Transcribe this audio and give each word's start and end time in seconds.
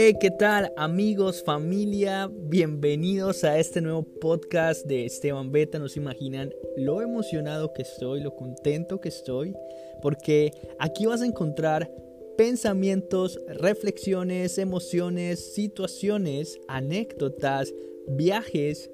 Hey, 0.00 0.14
¿qué 0.20 0.30
tal 0.30 0.72
amigos, 0.76 1.42
familia? 1.42 2.30
Bienvenidos 2.32 3.42
a 3.42 3.58
este 3.58 3.80
nuevo 3.80 4.04
podcast 4.04 4.86
de 4.86 5.04
Esteban 5.04 5.50
Beta. 5.50 5.80
No 5.80 5.88
se 5.88 5.98
imaginan 5.98 6.54
lo 6.76 7.02
emocionado 7.02 7.72
que 7.72 7.82
estoy, 7.82 8.20
lo 8.20 8.36
contento 8.36 9.00
que 9.00 9.08
estoy, 9.08 9.56
porque 10.00 10.52
aquí 10.78 11.06
vas 11.06 11.20
a 11.20 11.26
encontrar 11.26 11.92
pensamientos, 12.36 13.40
reflexiones, 13.48 14.58
emociones, 14.58 15.52
situaciones, 15.52 16.60
anécdotas, 16.68 17.74
viajes, 18.06 18.92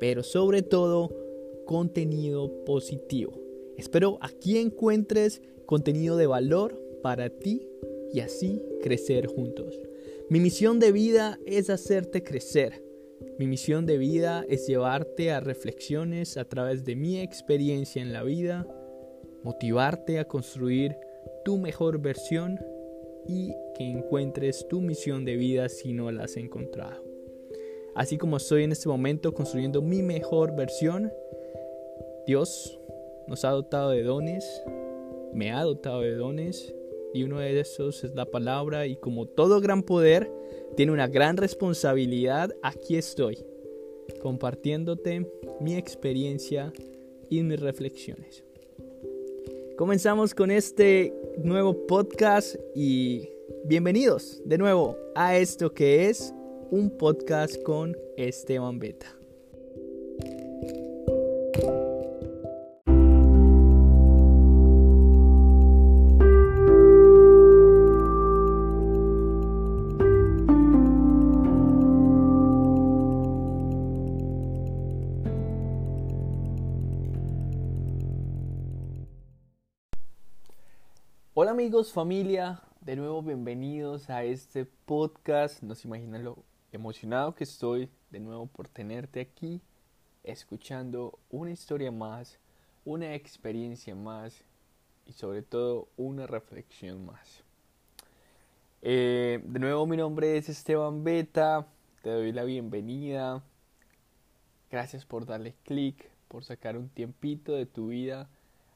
pero 0.00 0.24
sobre 0.24 0.62
todo 0.62 1.14
contenido 1.64 2.64
positivo. 2.64 3.40
Espero 3.76 4.18
aquí 4.20 4.58
encuentres 4.58 5.42
contenido 5.64 6.16
de 6.16 6.26
valor 6.26 6.76
para 7.04 7.30
ti 7.30 7.68
y 8.12 8.18
así 8.18 8.60
crecer 8.82 9.28
juntos. 9.28 9.78
Mi 10.30 10.40
misión 10.40 10.80
de 10.80 10.90
vida 10.90 11.38
es 11.44 11.68
hacerte 11.68 12.22
crecer. 12.22 12.82
Mi 13.38 13.46
misión 13.46 13.84
de 13.84 13.98
vida 13.98 14.42
es 14.48 14.66
llevarte 14.66 15.30
a 15.30 15.40
reflexiones 15.40 16.38
a 16.38 16.46
través 16.46 16.82
de 16.86 16.96
mi 16.96 17.20
experiencia 17.20 18.00
en 18.00 18.14
la 18.14 18.22
vida, 18.22 18.66
motivarte 19.42 20.18
a 20.18 20.24
construir 20.24 20.96
tu 21.44 21.58
mejor 21.58 21.98
versión 21.98 22.58
y 23.28 23.52
que 23.76 23.84
encuentres 23.84 24.66
tu 24.66 24.80
misión 24.80 25.26
de 25.26 25.36
vida 25.36 25.68
si 25.68 25.92
no 25.92 26.10
la 26.10 26.24
has 26.24 26.38
encontrado. 26.38 27.04
Así 27.94 28.16
como 28.16 28.38
estoy 28.38 28.64
en 28.64 28.72
este 28.72 28.88
momento 28.88 29.34
construyendo 29.34 29.82
mi 29.82 30.02
mejor 30.02 30.56
versión, 30.56 31.12
Dios 32.26 32.80
nos 33.26 33.44
ha 33.44 33.50
dotado 33.50 33.90
de 33.90 34.02
dones, 34.02 34.62
me 35.34 35.52
ha 35.52 35.62
dotado 35.62 36.00
de 36.00 36.14
dones 36.14 36.74
y 37.14 37.22
uno 37.22 37.38
de 37.38 37.60
esos 37.60 38.02
es 38.02 38.14
la 38.14 38.26
palabra 38.26 38.86
y 38.86 38.96
como 38.96 39.26
todo 39.26 39.60
gran 39.60 39.84
poder 39.84 40.30
tiene 40.76 40.90
una 40.90 41.06
gran 41.06 41.36
responsabilidad, 41.36 42.50
aquí 42.60 42.96
estoy, 42.96 43.38
compartiéndote 44.20 45.30
mi 45.60 45.76
experiencia 45.76 46.72
y 47.30 47.42
mis 47.42 47.60
reflexiones. 47.60 48.44
Comenzamos 49.78 50.34
con 50.34 50.50
este 50.50 51.14
nuevo 51.38 51.86
podcast 51.86 52.56
y 52.74 53.28
bienvenidos 53.64 54.42
de 54.44 54.58
nuevo 54.58 54.98
a 55.14 55.36
esto 55.36 55.72
que 55.72 56.08
es 56.08 56.34
un 56.70 56.90
podcast 56.98 57.62
con 57.62 57.96
Esteban 58.16 58.80
Beta. 58.80 59.23
Familia, 81.92 82.62
de 82.80 82.96
nuevo 82.96 83.22
bienvenidos 83.22 84.08
a 84.08 84.24
este 84.24 84.64
podcast. 84.64 85.62
No 85.62 85.74
se 85.74 85.86
imaginan 85.86 86.24
lo 86.24 86.38
emocionado 86.72 87.34
que 87.34 87.44
estoy 87.44 87.90
de 88.10 88.20
nuevo 88.20 88.46
por 88.46 88.68
tenerte 88.68 89.20
aquí, 89.20 89.60
escuchando 90.22 91.18
una 91.30 91.50
historia 91.50 91.90
más, 91.90 92.38
una 92.84 93.14
experiencia 93.14 93.94
más 93.94 94.44
y 95.04 95.12
sobre 95.12 95.42
todo 95.42 95.88
una 95.96 96.26
reflexión 96.26 97.04
más. 97.04 97.42
Eh, 98.80 99.42
de 99.44 99.58
nuevo 99.58 99.86
mi 99.86 99.96
nombre 99.96 100.36
es 100.36 100.48
Esteban 100.48 101.04
Beta, 101.04 101.66
te 102.02 102.10
doy 102.10 102.32
la 102.32 102.44
bienvenida. 102.44 103.42
Gracias 104.70 105.04
por 105.04 105.26
darle 105.26 105.54
clic, 105.64 106.10
por 106.28 106.44
sacar 106.44 106.76
un 106.78 106.88
tiempito 106.88 107.52
de 107.52 107.66
tu 107.66 107.88
vida 107.88 108.28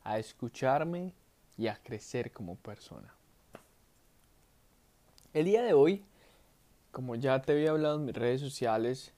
a 0.05 0.19
escucharme 0.19 1.15
y 1.59 1.67
a 1.67 1.77
crecer 1.83 2.33
como 2.33 2.57
persona. 2.57 3.13
El 5.35 5.45
día 5.45 5.63
de 5.63 5.75
hoy, 5.75 6.05
como 6.93 7.17
ya 7.17 7.43
te 7.43 7.53
había 7.53 7.71
hablado 7.71 7.97
en 7.97 8.07
mis 8.07 8.15
redes 8.15 8.41
sociales, 8.41 9.13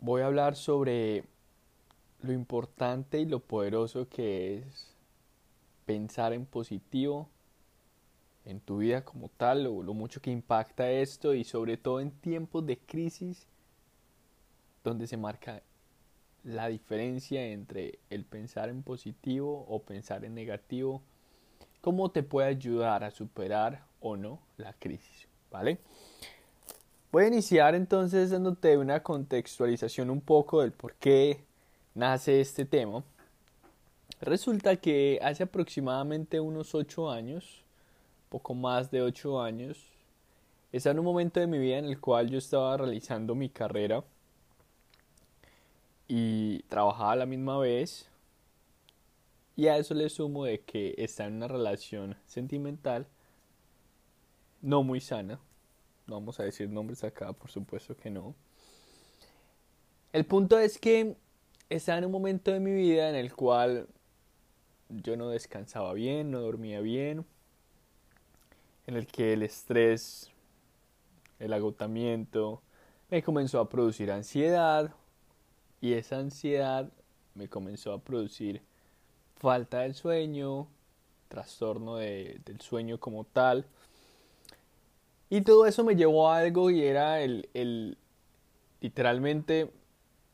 voy 0.00 0.22
a 0.22 0.26
hablar 0.26 0.56
sobre 0.56 1.24
lo 2.22 2.32
importante 2.32 3.20
y 3.20 3.26
lo 3.26 3.38
poderoso 3.38 4.08
que 4.08 4.58
es 4.58 4.96
pensar 5.84 6.32
en 6.32 6.46
positivo 6.46 7.28
en 8.44 8.60
tu 8.60 8.78
vida 8.78 9.04
como 9.04 9.28
tal, 9.28 9.66
o 9.66 9.82
lo 9.82 9.94
mucho 9.94 10.20
que 10.20 10.30
impacta 10.30 10.90
esto 10.90 11.34
y 11.34 11.44
sobre 11.44 11.76
todo 11.76 12.00
en 12.00 12.10
tiempos 12.10 12.66
de 12.66 12.78
crisis 12.78 13.46
donde 14.82 15.06
se 15.06 15.16
marca 15.16 15.62
la 16.42 16.66
diferencia 16.66 17.46
entre 17.46 18.00
el 18.10 18.24
pensar 18.24 18.68
en 18.68 18.82
positivo 18.82 19.64
o 19.68 19.82
pensar 19.82 20.24
en 20.24 20.34
negativo 20.34 21.02
cómo 21.82 22.10
te 22.10 22.22
puede 22.22 22.48
ayudar 22.48 23.04
a 23.04 23.10
superar 23.10 23.84
o 24.00 24.16
no 24.16 24.38
la 24.56 24.72
crisis, 24.72 25.28
¿vale? 25.50 25.78
Voy 27.10 27.24
a 27.24 27.28
iniciar 27.28 27.74
entonces 27.74 28.30
dándote 28.30 28.78
una 28.78 29.02
contextualización 29.02 30.08
un 30.08 30.22
poco 30.22 30.62
del 30.62 30.72
por 30.72 30.94
qué 30.94 31.44
nace 31.94 32.40
este 32.40 32.64
tema. 32.64 33.04
Resulta 34.20 34.76
que 34.76 35.18
hace 35.22 35.42
aproximadamente 35.42 36.40
unos 36.40 36.74
ocho 36.74 37.10
años, 37.10 37.62
poco 38.30 38.54
más 38.54 38.90
de 38.90 39.02
ocho 39.02 39.42
años, 39.42 39.92
estaba 40.70 40.92
en 40.92 41.00
un 41.00 41.04
momento 41.04 41.40
de 41.40 41.48
mi 41.48 41.58
vida 41.58 41.78
en 41.78 41.86
el 41.86 42.00
cual 42.00 42.30
yo 42.30 42.38
estaba 42.38 42.76
realizando 42.76 43.34
mi 43.34 43.50
carrera 43.50 44.04
y 46.06 46.62
trabajaba 46.62 47.12
a 47.12 47.16
la 47.16 47.26
misma 47.26 47.58
vez 47.58 48.08
y 49.56 49.66
a 49.66 49.76
eso 49.76 49.94
le 49.94 50.08
sumo 50.08 50.44
de 50.44 50.60
que 50.60 50.94
está 50.98 51.26
en 51.26 51.34
una 51.34 51.48
relación 51.48 52.16
sentimental 52.26 53.06
no 54.62 54.82
muy 54.82 55.00
sana. 55.00 55.40
No 56.06 56.14
vamos 56.14 56.40
a 56.40 56.44
decir 56.44 56.68
nombres 56.68 57.04
acá, 57.04 57.32
por 57.32 57.50
supuesto 57.50 57.96
que 57.96 58.10
no. 58.10 58.34
El 60.12 60.24
punto 60.24 60.58
es 60.58 60.78
que 60.78 61.16
estaba 61.68 61.98
en 61.98 62.04
un 62.06 62.12
momento 62.12 62.52
de 62.52 62.60
mi 62.60 62.72
vida 62.72 63.08
en 63.08 63.16
el 63.16 63.34
cual 63.34 63.88
yo 64.88 65.16
no 65.16 65.28
descansaba 65.28 65.92
bien, 65.94 66.30
no 66.30 66.40
dormía 66.40 66.80
bien, 66.80 67.24
en 68.86 68.96
el 68.96 69.06
que 69.06 69.32
el 69.32 69.42
estrés, 69.42 70.30
el 71.38 71.52
agotamiento 71.52 72.62
me 73.10 73.22
comenzó 73.22 73.60
a 73.60 73.68
producir 73.68 74.10
ansiedad 74.10 74.94
y 75.80 75.94
esa 75.94 76.18
ansiedad 76.18 76.90
me 77.34 77.48
comenzó 77.48 77.92
a 77.92 78.02
producir 78.02 78.62
falta 79.42 79.80
del 79.80 79.94
sueño, 79.94 80.68
trastorno 81.28 81.96
de, 81.96 82.40
del 82.46 82.60
sueño 82.60 82.98
como 82.98 83.24
tal. 83.24 83.66
Y 85.28 85.40
todo 85.42 85.66
eso 85.66 85.82
me 85.82 85.96
llevó 85.96 86.30
a 86.30 86.38
algo 86.38 86.70
y 86.70 86.82
era 86.82 87.20
el, 87.20 87.48
el 87.52 87.98
literalmente 88.80 89.72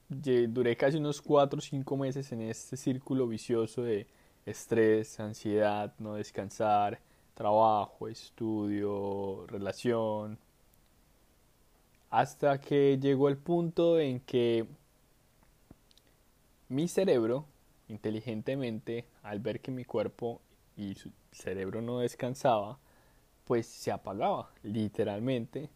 duré 0.09 0.77
casi 0.77 0.99
unos 0.99 1.23
4 1.23 1.59
o 1.59 1.61
5 1.61 1.97
meses 1.97 2.33
en 2.33 2.43
este 2.43 2.77
círculo 2.77 3.27
vicioso 3.27 3.83
de 3.83 4.07
estrés, 4.45 5.19
ansiedad, 5.21 5.95
no 5.99 6.15
descansar, 6.15 7.01
trabajo, 7.35 8.09
estudio, 8.09 9.47
relación. 9.47 10.39
Hasta 12.11 12.61
que 12.61 12.99
llegó 12.99 13.29
el 13.29 13.39
punto 13.39 13.99
en 14.01 14.21
que 14.21 14.67
mi 16.69 16.89
cerebro 16.89 17.47
inteligentemente 17.89 19.07
al 19.23 19.41
ver 19.41 19.61
que 19.61 19.71
mi 19.71 19.85
cuerpo 19.85 20.41
y 20.77 20.95
su 20.95 21.11
cerebro 21.33 21.83
no 21.83 21.99
descansaba, 21.99 22.79
pues 23.45 23.67
se 23.67 23.91
apagaba 23.91 24.51
literalmente 24.63 25.71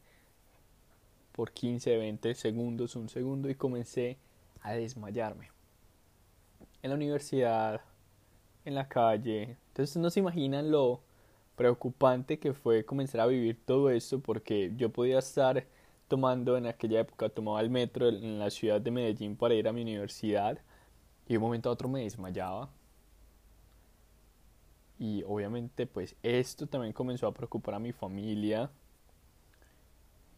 por 1.32 1.53
15, 1.53 1.97
20 1.97 2.35
segundos, 2.35 2.94
un 2.97 3.09
segundo 3.09 3.49
y 3.49 3.55
comencé 3.55 4.19
a 4.61 4.73
desmayarme. 4.73 5.50
En 6.82 6.91
la 6.91 6.97
universidad, 6.97 7.81
en 8.64 8.75
la 8.75 8.88
calle. 8.88 9.56
Entonces 9.69 9.97
no 9.97 10.11
se 10.11 10.20
imaginan 10.20 10.70
lo 10.70 11.00
preocupante 11.56 12.38
que 12.38 12.53
fue 12.53 12.85
comenzar 12.85 13.20
a 13.20 13.26
vivir 13.26 13.59
todo 13.64 13.91
esto 13.91 14.20
porque 14.20 14.73
yo 14.76 14.91
podía 14.91 15.19
estar 15.19 15.67
tomando 16.09 16.56
en 16.56 16.67
aquella 16.67 17.00
época 17.00 17.29
tomaba 17.29 17.61
el 17.61 17.70
metro 17.70 18.09
en 18.09 18.38
la 18.38 18.50
ciudad 18.50 18.81
de 18.81 18.91
Medellín 18.91 19.37
para 19.37 19.55
ir 19.55 19.69
a 19.69 19.73
mi 19.73 19.82
universidad 19.82 20.59
y 21.27 21.33
de 21.33 21.39
un 21.39 21.45
momento 21.45 21.69
a 21.69 21.73
otro 21.73 21.89
me 21.89 22.03
desmayaba. 22.03 22.69
Y 24.99 25.23
obviamente 25.25 25.87
pues 25.87 26.15
esto 26.23 26.67
también 26.67 26.93
comenzó 26.93 27.27
a 27.27 27.35
preocupar 27.35 27.75
a 27.75 27.79
mi 27.79 27.93
familia. 27.93 28.71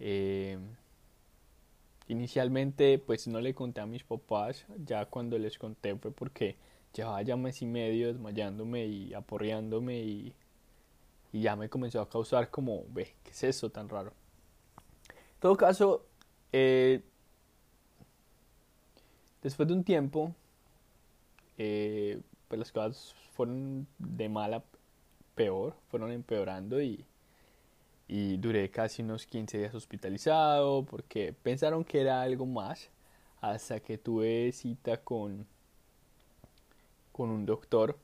Eh, 0.00 0.58
inicialmente 2.08 2.98
pues 2.98 3.26
no 3.28 3.40
le 3.40 3.54
conté 3.54 3.80
a 3.80 3.86
mis 3.86 4.04
papás, 4.04 4.66
ya 4.84 5.06
cuando 5.06 5.38
les 5.38 5.58
conté 5.58 5.94
fue 5.96 6.10
porque 6.10 6.56
llevaba 6.94 7.22
ya 7.22 7.36
mes 7.36 7.60
y 7.62 7.66
medio 7.66 8.08
desmayándome 8.08 8.86
y 8.86 9.14
aporreándome 9.14 9.98
y, 9.98 10.34
y 11.32 11.40
ya 11.40 11.56
me 11.56 11.68
comenzó 11.68 12.00
a 12.00 12.08
causar 12.08 12.50
como, 12.50 12.84
ve, 12.90 13.14
¿qué 13.24 13.30
es 13.30 13.44
eso 13.44 13.70
tan 13.70 13.88
raro? 13.88 14.12
todo 15.44 15.58
caso, 15.58 16.06
eh, 16.52 17.02
después 19.42 19.68
de 19.68 19.74
un 19.74 19.84
tiempo, 19.84 20.34
eh, 21.58 22.20
pues 22.48 22.58
las 22.58 22.72
cosas 22.72 23.14
fueron 23.34 23.86
de 23.98 24.28
mala 24.28 24.64
peor, 25.34 25.74
fueron 25.90 26.12
empeorando 26.12 26.80
y, 26.82 27.04
y 28.08 28.36
duré 28.38 28.70
casi 28.70 29.02
unos 29.02 29.26
15 29.26 29.58
días 29.58 29.74
hospitalizado 29.74 30.84
porque 30.84 31.32
pensaron 31.32 31.84
que 31.84 32.00
era 32.00 32.22
algo 32.22 32.46
más 32.46 32.90
hasta 33.40 33.80
que 33.80 33.98
tuve 33.98 34.52
cita 34.52 34.98
con, 34.98 35.46
con 37.12 37.30
un 37.30 37.46
doctor. 37.46 37.98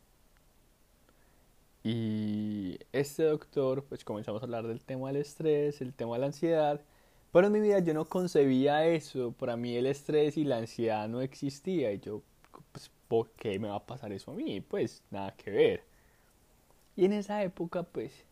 Y 1.83 2.79
este 2.93 3.25
doctor 3.25 3.85
pues 3.85 4.05
comenzamos 4.05 4.43
a 4.43 4.45
hablar 4.45 4.67
del 4.67 4.85
tema 4.85 5.09
del 5.09 5.17
estrés, 5.23 5.81
el 5.81 5.95
tema 5.95 6.15
de 6.15 6.21
la 6.21 6.27
ansiedad 6.27 6.83
pero 7.33 7.47
en 7.47 7.53
mi 7.53 7.61
vida 7.61 7.79
yo 7.79 7.95
no 7.95 8.09
concebía 8.09 8.87
eso, 8.87 9.33
para 9.33 9.57
mí 9.57 9.77
el 9.77 9.87
estrés 9.87 10.37
y 10.37 10.45
la 10.45 10.59
ansiedad 10.59 11.09
no 11.09 11.21
existía 11.21 11.93
y 11.93 12.01
yo 12.01 12.23
pues 12.73 12.91
¿por 13.11 13.31
qué 13.31 13.59
me 13.59 13.69
va 13.69 13.75
a 13.75 13.87
pasar 13.87 14.13
eso 14.13 14.31
a 14.31 14.35
mí? 14.35 14.61
Pues 14.61 15.03
nada 15.11 15.35
que 15.37 15.51
ver. 15.51 15.85
Y 16.95 17.07
en 17.07 17.13
esa 17.13 17.43
época 17.43 17.83
pues 17.83 18.25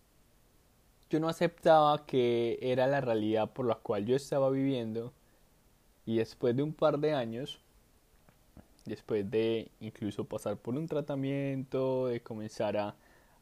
yo 1.10 1.18
no 1.18 1.28
aceptaba 1.28 2.06
que 2.06 2.58
era 2.62 2.86
la 2.86 3.00
realidad 3.00 3.50
por 3.52 3.66
la 3.66 3.74
cual 3.74 4.06
yo 4.06 4.14
estaba 4.14 4.50
viviendo 4.50 5.12
y 6.06 6.18
después 6.18 6.54
de 6.54 6.62
un 6.62 6.72
par 6.72 7.00
de 7.00 7.12
años, 7.12 7.60
después 8.86 9.28
de 9.28 9.70
incluso 9.80 10.24
pasar 10.24 10.56
por 10.56 10.76
un 10.76 10.86
tratamiento, 10.86 12.06
de 12.06 12.22
comenzar 12.22 12.94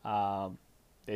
a, 0.02 0.50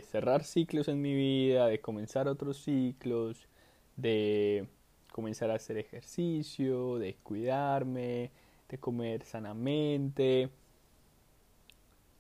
cerrar 0.03 0.45
ciclos 0.45 0.89
en 0.89 1.01
mi 1.01 1.15
vida, 1.15 1.67
de 1.67 1.81
comenzar 1.81 2.29
otros 2.29 2.59
ciclos, 2.63 3.49
de 3.97 4.67
comenzar 5.13 5.51
a 5.51 5.55
hacer 5.55 5.79
ejercicio, 5.79 6.99
de 6.99 7.17
cuidarme, 7.23 8.31
de 8.71 8.79
comer 8.79 9.25
sanamente, 9.25 10.51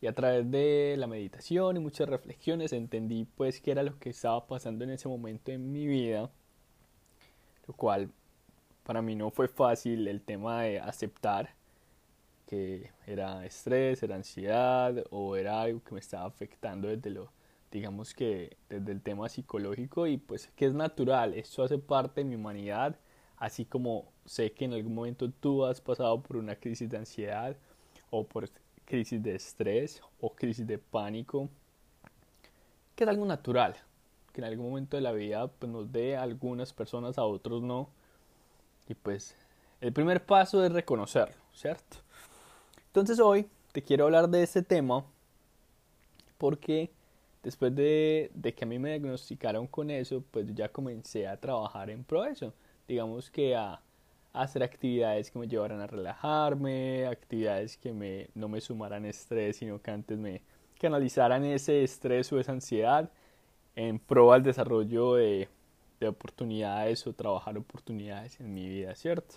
y 0.00 0.06
a 0.06 0.14
través 0.14 0.50
de 0.50 0.94
la 0.99 1.06
meditación 1.06 1.76
y 1.76 1.81
muchas 1.81 2.08
reflexiones 2.08 2.73
entendí 2.73 3.26
pues 3.37 3.61
qué 3.61 3.73
era 3.73 3.82
lo 3.82 3.99
que 3.99 4.11
estaba 4.11 4.47
pasando 4.47 4.85
en 4.85 4.91
ese 4.91 5.08
momento 5.08 5.52
en 5.52 5.73
mi 5.73 5.87
vida, 5.87 6.31
lo 7.67 7.75
cual 7.75 8.11
para 8.85 9.02
mí 9.02 9.14
no 9.14 9.31
fue 9.31 9.49
fácil 9.49 10.08
el 10.08 10.23
tema 10.23 10.62
de 10.62 10.81
aceptar 10.81 11.55
que 12.47 12.91
era 13.06 13.44
estrés, 13.47 14.02
era 14.02 14.17
ansiedad 14.17 15.05
o 15.11 15.37
era 15.37 15.61
algo 15.61 15.85
que 15.85 15.94
me 15.94 16.00
estaba 16.00 16.26
afectando 16.26 16.88
desde 16.88 17.11
lo, 17.11 17.31
digamos 17.70 18.14
que 18.14 18.56
desde 18.69 18.91
el 18.93 19.02
tema 19.02 19.29
psicológico 19.29 20.06
y 20.06 20.17
pues 20.17 20.50
que 20.56 20.67
es 20.67 20.75
natural, 20.75 21.35
esto 21.35 21.62
hace 21.62 21.79
parte 21.79 22.23
de 22.23 22.25
mi 22.25 22.35
humanidad, 22.37 22.97
así 23.37 23.67
como 23.67 24.12
sé 24.31 24.53
que 24.53 24.65
en 24.65 24.75
algún 24.75 24.94
momento 24.94 25.29
tú 25.29 25.65
has 25.65 25.81
pasado 25.81 26.23
por 26.23 26.37
una 26.37 26.55
crisis 26.55 26.88
de 26.88 26.97
ansiedad 26.97 27.56
o 28.11 28.23
por 28.23 28.49
crisis 28.85 29.21
de 29.21 29.35
estrés 29.35 30.00
o 30.21 30.31
crisis 30.31 30.65
de 30.65 30.79
pánico, 30.79 31.49
que 32.94 33.03
es 33.03 33.11
algo 33.11 33.27
natural, 33.27 33.75
que 34.32 34.41
en 34.41 34.44
algún 34.44 34.69
momento 34.69 34.97
de 34.97 35.00
la 35.00 35.11
vida 35.11 35.49
pues, 35.49 35.73
nos 35.73 35.91
dé 35.91 36.17
a 36.17 36.23
algunas 36.23 36.73
personas, 36.73 37.19
a 37.19 37.25
otros 37.25 37.61
no. 37.61 37.88
Y 38.87 38.94
pues 38.94 39.35
el 39.81 39.93
primer 39.93 40.25
paso 40.25 40.65
es 40.65 40.71
reconocerlo, 40.71 41.43
¿cierto? 41.53 41.97
Entonces 42.87 43.19
hoy 43.19 43.49
te 43.73 43.83
quiero 43.83 44.05
hablar 44.05 44.29
de 44.29 44.44
este 44.44 44.62
tema 44.62 45.05
porque 46.38 46.93
después 47.43 47.75
de, 47.75 48.31
de, 48.33 48.55
que 48.55 48.65
a 48.65 48.69
mí 48.69 48.79
me 48.79 48.91
diagnosticaron 48.91 49.67
con 49.67 49.91
eso, 49.91 50.23
pues 50.31 50.55
ya 50.55 50.69
comencé 50.69 51.26
a 51.26 51.37
trabajar 51.37 51.91
en 51.91 52.05
pro 52.05 52.25
eso. 52.25 52.55
Digamos 52.87 53.29
que 53.29 53.56
a 53.56 53.81
hacer 54.32 54.62
actividades 54.62 55.31
que 55.31 55.38
me 55.38 55.49
llevaran 55.49 55.81
a 55.81 55.87
relajarme, 55.87 57.06
actividades 57.06 57.77
que 57.77 57.93
me, 57.93 58.29
no 58.35 58.49
me 58.49 58.61
sumaran 58.61 59.05
estrés, 59.06 59.56
sino 59.56 59.81
que 59.81 59.91
antes 59.91 60.19
me 60.19 60.43
canalizaran 60.81 61.44
ese 61.44 61.82
estrés 61.82 62.32
o 62.32 62.41
esa 62.41 62.53
ansiedad 62.53 63.11
en 63.77 63.99
pro 63.99 64.32
al 64.32 64.43
desarrollo 64.43 65.15
de, 65.15 65.49
de 66.00 66.09
oportunidades 66.09 67.06
o 67.06 67.12
trabajar 67.12 67.56
oportunidades 67.59 68.41
en 68.41 68.55
mi 68.55 68.69
vida, 68.69 68.94
¿cierto? 68.94 69.35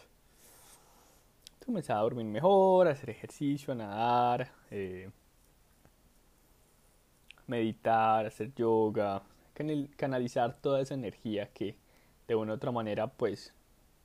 Comencé 1.66 1.94
a 1.94 1.98
dormir 1.98 2.26
mejor, 2.26 2.88
a 2.88 2.92
hacer 2.92 3.10
ejercicio, 3.10 3.74
a 3.74 3.76
nadar, 3.76 4.52
eh, 4.70 5.10
meditar, 7.48 8.26
hacer 8.26 8.54
yoga, 8.54 9.22
canalizar 9.98 10.56
toda 10.56 10.82
esa 10.82 10.94
energía 10.94 11.50
que 11.54 11.76
de 12.28 12.36
una 12.36 12.54
u 12.54 12.56
otra 12.56 12.72
manera 12.72 13.08
pues 13.08 13.54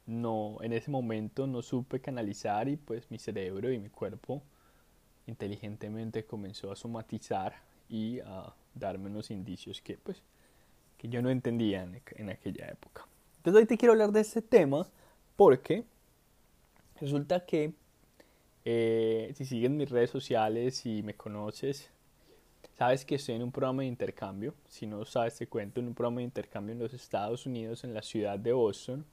no, 0.09 0.57
en 0.63 0.73
ese 0.73 0.91
momento 0.91 1.47
no 1.47 1.61
supe 1.61 2.01
canalizar 2.01 2.67
y 2.69 2.77
pues 2.77 3.11
mi 3.11 3.19
cerebro 3.19 3.71
y 3.71 3.79
mi 3.79 3.91
cuerpo 3.91 4.43
inteligentemente 5.27 6.25
comenzó 6.25 6.73
a 6.73 6.77
somatizar 6.77 7.57
y 7.91 8.19
a 8.21 8.55
darme 8.75 9.11
unos 9.11 9.31
indicios 9.31 9.83
que 9.83 9.99
pues 9.99 10.23
que 10.97 11.09
yo 11.09 11.21
no 11.21 11.29
entendía 11.29 11.87
en, 12.17 12.31
aquella 12.31 12.69
época. 12.69 13.07
Entonces 13.37 13.61
hoy 13.61 13.67
te 13.67 13.77
quiero 13.77 13.93
hablar 13.93 14.11
de 14.11 14.21
este 14.21 14.41
tema 14.41 14.89
porque 15.37 15.85
resulta 16.99 17.45
que 17.45 17.75
eh, 18.65 19.31
si 19.37 19.45
sigues 19.45 19.71
mis 19.71 19.91
redes 19.91 20.09
sociales 20.09 20.87
y 20.87 21.03
me 21.03 21.15
conoces, 21.15 21.91
sabes 22.79 23.05
que 23.05 23.17
estoy 23.17 23.35
en 23.35 23.43
un 23.43 23.53
programa 23.53 23.83
de 23.83 23.89
intercambio. 23.89 24.55
Si 24.69 24.87
no 24.87 25.05
sabes, 25.05 25.37
te 25.37 25.47
cuento 25.47 25.81
en 25.81 25.89
un 25.89 25.95
programa 25.95 26.19
de 26.19 26.25
intercambio 26.25 26.73
en 26.73 26.79
los 26.79 26.95
Estados 26.95 27.45
Unidos, 27.45 27.85
en 27.85 27.93
la 27.93 28.03
ciudad 28.03 28.39
de 28.39 28.55
Boston 28.55 29.05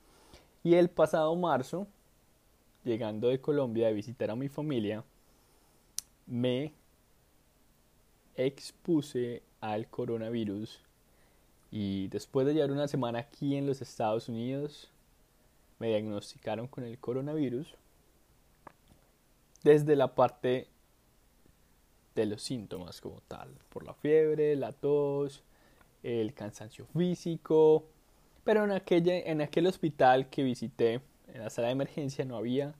y 0.65 0.73
el 0.73 0.89
pasado 0.89 1.35
marzo, 1.35 1.85
llegando 2.83 3.27
de 3.27 3.39
Colombia 3.39 3.87
a 3.87 3.91
visitar 3.91 4.31
a 4.31 4.35
mi 4.35 4.49
familia, 4.49 5.03
me 6.25 6.73
expuse 8.35 9.43
al 9.61 9.87
coronavirus. 9.87 10.81
Y 11.69 12.07
después 12.07 12.47
de 12.47 12.55
llevar 12.55 12.71
una 12.71 12.87
semana 12.87 13.19
aquí 13.19 13.55
en 13.55 13.67
los 13.67 13.79
Estados 13.79 14.27
Unidos, 14.27 14.89
me 15.77 15.89
diagnosticaron 15.89 16.67
con 16.67 16.83
el 16.83 16.97
coronavirus 16.97 17.75
desde 19.61 19.95
la 19.95 20.15
parte 20.15 20.67
de 22.15 22.25
los 22.25 22.41
síntomas 22.41 23.01
como 23.01 23.21
tal, 23.27 23.53
por 23.69 23.83
la 23.83 23.93
fiebre, 23.93 24.55
la 24.55 24.71
tos, 24.71 25.43
el 26.01 26.33
cansancio 26.33 26.87
físico, 26.87 27.85
pero 28.45 28.63
en, 28.63 28.71
aquella, 28.71 29.17
en 29.17 29.41
aquel 29.41 29.67
hospital 29.67 30.29
que 30.29 30.43
visité, 30.43 31.01
en 31.33 31.41
la 31.41 31.49
sala 31.49 31.67
de 31.67 31.73
emergencia, 31.73 32.23
no 32.23 32.37
había 32.37 32.75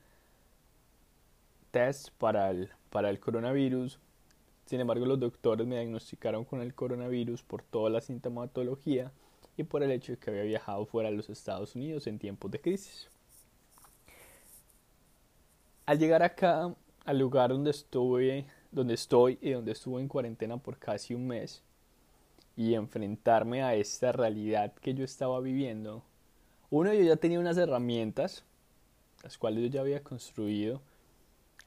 test 1.72 2.12
para 2.20 2.52
el, 2.52 2.70
para 2.92 3.10
el 3.10 3.20
coronavirus. 3.20 4.00
Sin 4.68 4.80
embargo, 4.80 5.06
los 5.08 5.20
doctores 5.20 5.66
me 5.68 5.76
diagnosticaron 5.76 6.46
con 6.46 6.62
el 6.62 6.74
coronavirus 6.76 7.42
por 7.42 7.64
toda 7.64 7.90
la 7.90 8.00
sintomatología 8.00 9.12
y 9.58 9.64
por 9.64 9.82
el 9.82 9.92
hecho 9.92 10.12
de 10.14 10.20
que 10.20 10.30
había 10.30 10.44
viajado 10.44 10.86
fuera 10.86 11.10
de 11.10 11.18
los 11.18 11.30
Estados 11.32 11.76
Unidos 11.76 12.06
en 12.06 12.20
tiempos 12.20 12.52
de 12.52 12.62
crisis. 12.62 13.10
Al 15.88 15.98
llegar 15.98 16.22
acá, 16.22 16.76
al 17.06 17.18
lugar 17.18 17.50
donde 17.50 17.72
estuve, 17.72 18.46
donde 18.72 18.94
estoy 18.94 19.40
y 19.42 19.52
donde 19.52 19.72
estuve 19.72 20.00
en 20.00 20.08
cuarentena 20.08 20.58
por 20.58 20.78
casi 20.78 21.16
un 21.16 21.26
mes, 21.26 21.64
y 22.56 22.74
enfrentarme 22.74 23.64
a 23.64 23.76
esta 23.76 24.12
realidad 24.12 24.74
que 24.76 24.94
yo 24.94 25.04
estaba 25.04 25.40
viviendo, 25.42 26.04
uno, 26.70 26.94
yo 26.94 27.04
ya 27.04 27.16
tenía 27.18 27.40
unas 27.40 27.58
herramientas, 27.58 28.44
las 29.24 29.38
cuales 29.38 29.64
yo 29.64 29.70
ya 29.70 29.82
había 29.82 30.04
construido 30.04 30.82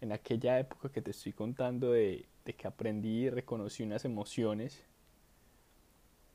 en 0.01 0.13
aquella 0.13 0.59
época 0.59 0.91
que 0.91 1.03
te 1.03 1.11
estoy 1.11 1.33
contando 1.33 1.93
de, 1.93 2.27
de 2.45 2.53
que 2.55 2.67
aprendí 2.67 3.25
y 3.25 3.31
reconocí 3.31 3.83
unas 3.83 4.05
emociones 4.05 4.83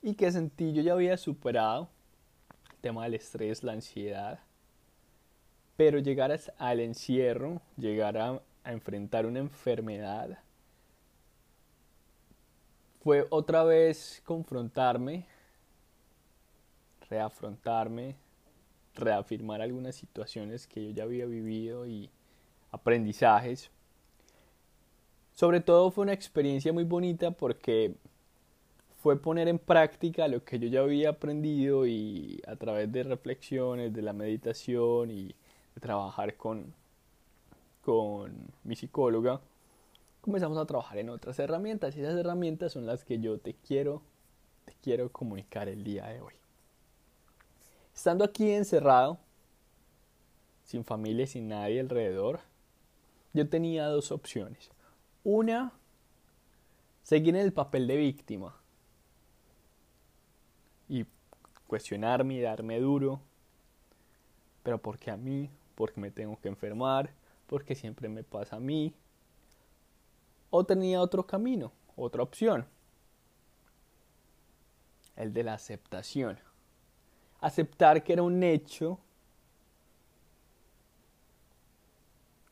y 0.02 0.16
que 0.16 0.32
sentí 0.32 0.74
yo 0.74 0.82
ya 0.82 0.94
había 0.94 1.18
superado 1.18 1.90
el 2.72 2.78
tema 2.82 3.04
del 3.06 3.16
estrés, 3.16 3.64
la 3.64 3.72
ansiedad, 3.72 4.40
pero 5.78 6.00
llegar 6.00 6.38
al 6.58 6.80
encierro, 6.82 7.62
llegar 7.78 8.18
a, 8.18 8.42
a 8.64 8.72
enfrentar 8.74 9.26
una 9.26 9.40
enfermedad, 9.40 10.40
fue 13.04 13.28
otra 13.32 13.66
vez 13.66 14.22
confrontarme, 14.26 15.26
reafrontarme, 17.10 18.16
reafirmar 18.96 19.62
algunas 19.62 19.96
situaciones 19.96 20.68
que 20.68 20.86
yo 20.86 20.92
ya 20.92 21.04
había 21.04 21.26
vivido 21.26 21.86
y 21.86 22.10
aprendizajes. 22.72 23.70
Sobre 25.34 25.60
todo 25.60 25.92
fue 25.92 26.04
una 26.04 26.14
experiencia 26.14 26.72
muy 26.72 26.86
bonita 26.86 27.32
porque 27.32 27.94
fue 29.02 29.20
poner 29.20 29.50
en 29.50 29.60
práctica 29.60 30.30
lo 30.30 30.46
que 30.46 30.58
yo 30.58 30.70
ya 30.70 30.80
había 30.80 31.10
aprendido 31.10 31.86
y 31.86 32.42
a 32.48 32.56
través 32.56 32.90
de 32.90 33.04
reflexiones, 33.04 33.94
de 33.94 34.02
la 34.02 34.14
meditación 34.14 35.12
y 35.12 35.36
de 35.76 35.82
trabajar 35.82 36.38
con, 36.38 36.74
con 37.82 38.34
mi 38.64 38.78
psicóloga, 38.78 39.42
comenzamos 40.24 40.58
a 40.58 40.66
trabajar 40.66 40.98
en 40.98 41.10
otras 41.10 41.38
herramientas 41.38 41.96
y 41.96 42.02
esas 42.02 42.18
herramientas 42.18 42.72
son 42.72 42.86
las 42.86 43.04
que 43.04 43.20
yo 43.20 43.40
te 43.40 43.54
quiero 43.56 44.02
te 44.66 44.74
quiero 44.82 45.12
comunicar 45.12 45.68
el 45.68 45.84
día 45.84 46.08
de 46.08 46.22
hoy. 46.22 46.34
Estando 47.94 48.24
aquí 48.24 48.52
encerrado, 48.52 49.20
sin 50.64 50.84
familia, 50.84 51.28
sin 51.28 51.50
nadie 51.50 51.80
alrededor, 51.80 52.40
yo 53.34 53.48
tenía 53.50 53.88
dos 53.88 54.12
opciones. 54.12 54.72
Una, 55.24 55.74
seguir 57.04 57.36
en 57.36 57.42
el 57.42 57.54
papel 57.54 57.88
de 57.88 57.98
víctima 57.98 58.56
y 60.88 61.06
cuestionarme 61.68 62.36
y 62.36 62.42
darme 62.42 62.80
duro, 62.80 63.22
pero 64.64 64.82
porque 64.82 65.12
a 65.12 65.18
mí, 65.18 65.50
porque 65.76 66.00
me 66.00 66.12
tengo 66.12 66.40
que 66.40 66.48
enfermar, 66.48 67.12
porque 67.48 67.76
siempre 67.76 68.08
me 68.10 68.24
pasa 68.24 68.56
a 68.56 68.60
mí. 68.60 68.94
O 70.56 70.64
tenía 70.64 71.02
otro 71.02 71.26
camino, 71.26 71.72
otra 71.96 72.22
opción, 72.22 72.68
el 75.16 75.34
de 75.34 75.42
la 75.42 75.56
aceptación. 75.56 76.38
Aceptar 77.40 78.04
que 78.04 78.14
era 78.14 78.22
un 78.22 78.44
hecho 78.44 79.00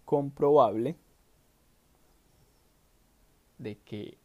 comprobable 0.03 0.95
de 3.59 3.77
que 3.77 4.17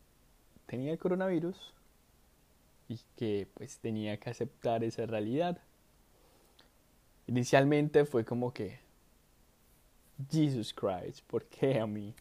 tenía 0.65 0.93
el 0.93 0.99
coronavirus 0.99 1.75
y 2.89 2.99
que 3.15 3.47
pues 3.53 3.79
tenía 3.79 4.19
que 4.19 4.31
aceptar 4.31 4.85
esa 4.85 5.05
realidad. 5.05 5.61
Inicialmente 7.27 8.07
fue 8.07 8.25
como 8.25 8.55
que, 8.55 8.81
Jesus 10.31 10.73
Christ, 10.73 11.21
¿por 11.27 11.45
qué 11.45 11.79
a 11.79 11.87
mí? 11.87 12.15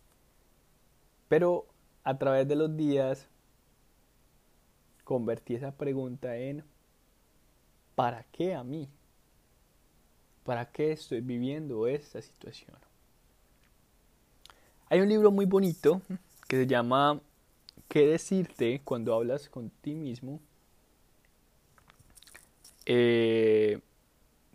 Pero 1.27 1.65
a 2.03 2.17
través 2.17 2.47
de 2.47 2.55
los 2.55 2.75
días 2.75 3.27
convertí 5.03 5.55
esa 5.55 5.71
pregunta 5.71 6.37
en, 6.37 6.63
¿para 7.95 8.23
qué 8.31 8.53
a 8.53 8.63
mí? 8.63 8.89
¿Para 10.43 10.71
qué 10.71 10.91
estoy 10.91 11.21
viviendo 11.21 11.87
esta 11.87 12.21
situación? 12.21 12.77
Hay 14.89 15.01
un 15.01 15.09
libro 15.09 15.31
muy 15.31 15.45
bonito 15.45 16.01
que 16.47 16.57
se 16.57 16.67
llama 16.67 17.19
¿Qué 17.87 18.05
decirte 18.07 18.81
cuando 18.83 19.13
hablas 19.13 19.49
con 19.49 19.69
ti 19.69 19.95
mismo? 19.95 20.39
Eh, 22.85 23.79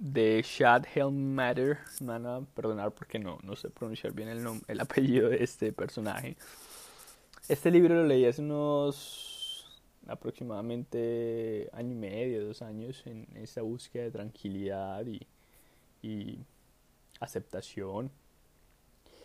de 0.00 0.42
Shad 0.42 0.87
Helmatter. 0.95 1.78
Me 2.00 2.07
van 2.07 2.26
a 2.26 2.40
perdonar 2.40 2.92
porque 2.92 3.19
no, 3.19 3.38
no 3.42 3.54
sé 3.54 3.69
pronunciar 3.69 4.12
bien 4.14 4.28
el, 4.28 4.42
nombre, 4.42 4.64
el 4.73 4.80
apellido 4.80 5.28
de 5.28 5.45
este 5.45 5.73
personaje. 5.73 6.37
Este 7.49 7.71
libro 7.71 7.95
lo 7.95 8.07
leí 8.07 8.25
hace 8.25 8.40
unos 8.40 9.80
aproximadamente 10.07 11.69
año 11.73 11.92
y 11.92 11.97
medio, 11.97 12.47
dos 12.47 12.62
años, 12.62 13.07
en 13.07 13.28
esta 13.37 13.61
búsqueda 13.62 14.04
de 14.04 14.11
tranquilidad 14.11 15.04
y, 15.07 15.21
y 16.02 16.38
aceptación. 17.21 18.11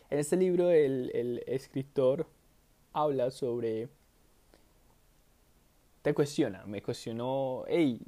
En 0.10 0.20
este 0.20 0.36
libro 0.36 0.70
el, 0.70 1.10
el 1.15 1.41
escritor 1.48 2.27
habla 2.94 3.32
sobre... 3.32 3.88
Te 6.01 6.13
cuestiona, 6.13 6.65
me 6.67 6.84
cuestionó, 6.84 7.63
hey, 7.67 8.00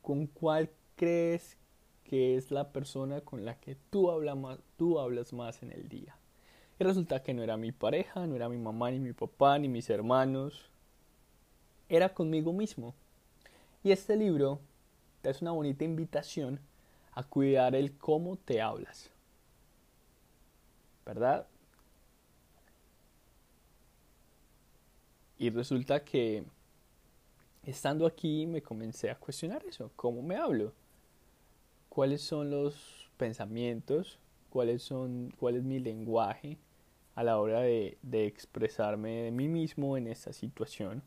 ¿con 0.00 0.26
cuál 0.26 0.68
crees 1.02 1.56
que 2.04 2.36
es 2.36 2.52
la 2.52 2.70
persona 2.70 3.22
con 3.22 3.44
la 3.44 3.58
que 3.58 3.74
tú, 3.90 4.08
hablas 4.08 4.36
más, 4.36 4.60
tú 4.76 5.00
hablas 5.00 5.32
más 5.32 5.60
en 5.64 5.72
el 5.72 5.88
día. 5.88 6.16
Y 6.78 6.84
resulta 6.84 7.24
que 7.24 7.34
no 7.34 7.42
era 7.42 7.56
mi 7.56 7.72
pareja, 7.72 8.24
no 8.24 8.36
era 8.36 8.48
mi 8.48 8.56
mamá, 8.56 8.88
ni 8.92 9.00
mi 9.00 9.12
papá, 9.12 9.58
ni 9.58 9.66
mis 9.66 9.90
hermanos. 9.90 10.70
Era 11.88 12.14
conmigo 12.14 12.52
mismo. 12.52 12.94
Y 13.82 13.90
este 13.90 14.14
libro 14.14 14.60
es 15.24 15.42
una 15.42 15.50
bonita 15.50 15.82
invitación 15.82 16.60
a 17.14 17.24
cuidar 17.24 17.74
el 17.74 17.98
cómo 17.98 18.36
te 18.36 18.60
hablas. 18.60 19.10
¿Verdad? 21.04 21.48
Y 25.36 25.50
resulta 25.50 26.04
que 26.04 26.44
estando 27.64 28.06
aquí 28.06 28.46
me 28.46 28.62
comencé 28.62 29.10
a 29.10 29.18
cuestionar 29.18 29.64
eso, 29.64 29.90
cómo 29.96 30.22
me 30.22 30.36
hablo 30.36 30.72
cuáles 31.92 32.22
son 32.22 32.50
los 32.50 33.10
pensamientos, 33.18 34.18
cuáles 34.48 34.82
son, 34.82 35.30
cuál 35.38 35.56
es 35.56 35.62
mi 35.62 35.78
lenguaje 35.78 36.56
a 37.14 37.22
la 37.22 37.38
hora 37.38 37.60
de, 37.60 37.98
de 38.00 38.24
expresarme 38.24 39.24
de 39.24 39.30
mí 39.30 39.46
mismo 39.46 39.98
en 39.98 40.06
esta 40.06 40.32
situación. 40.32 41.02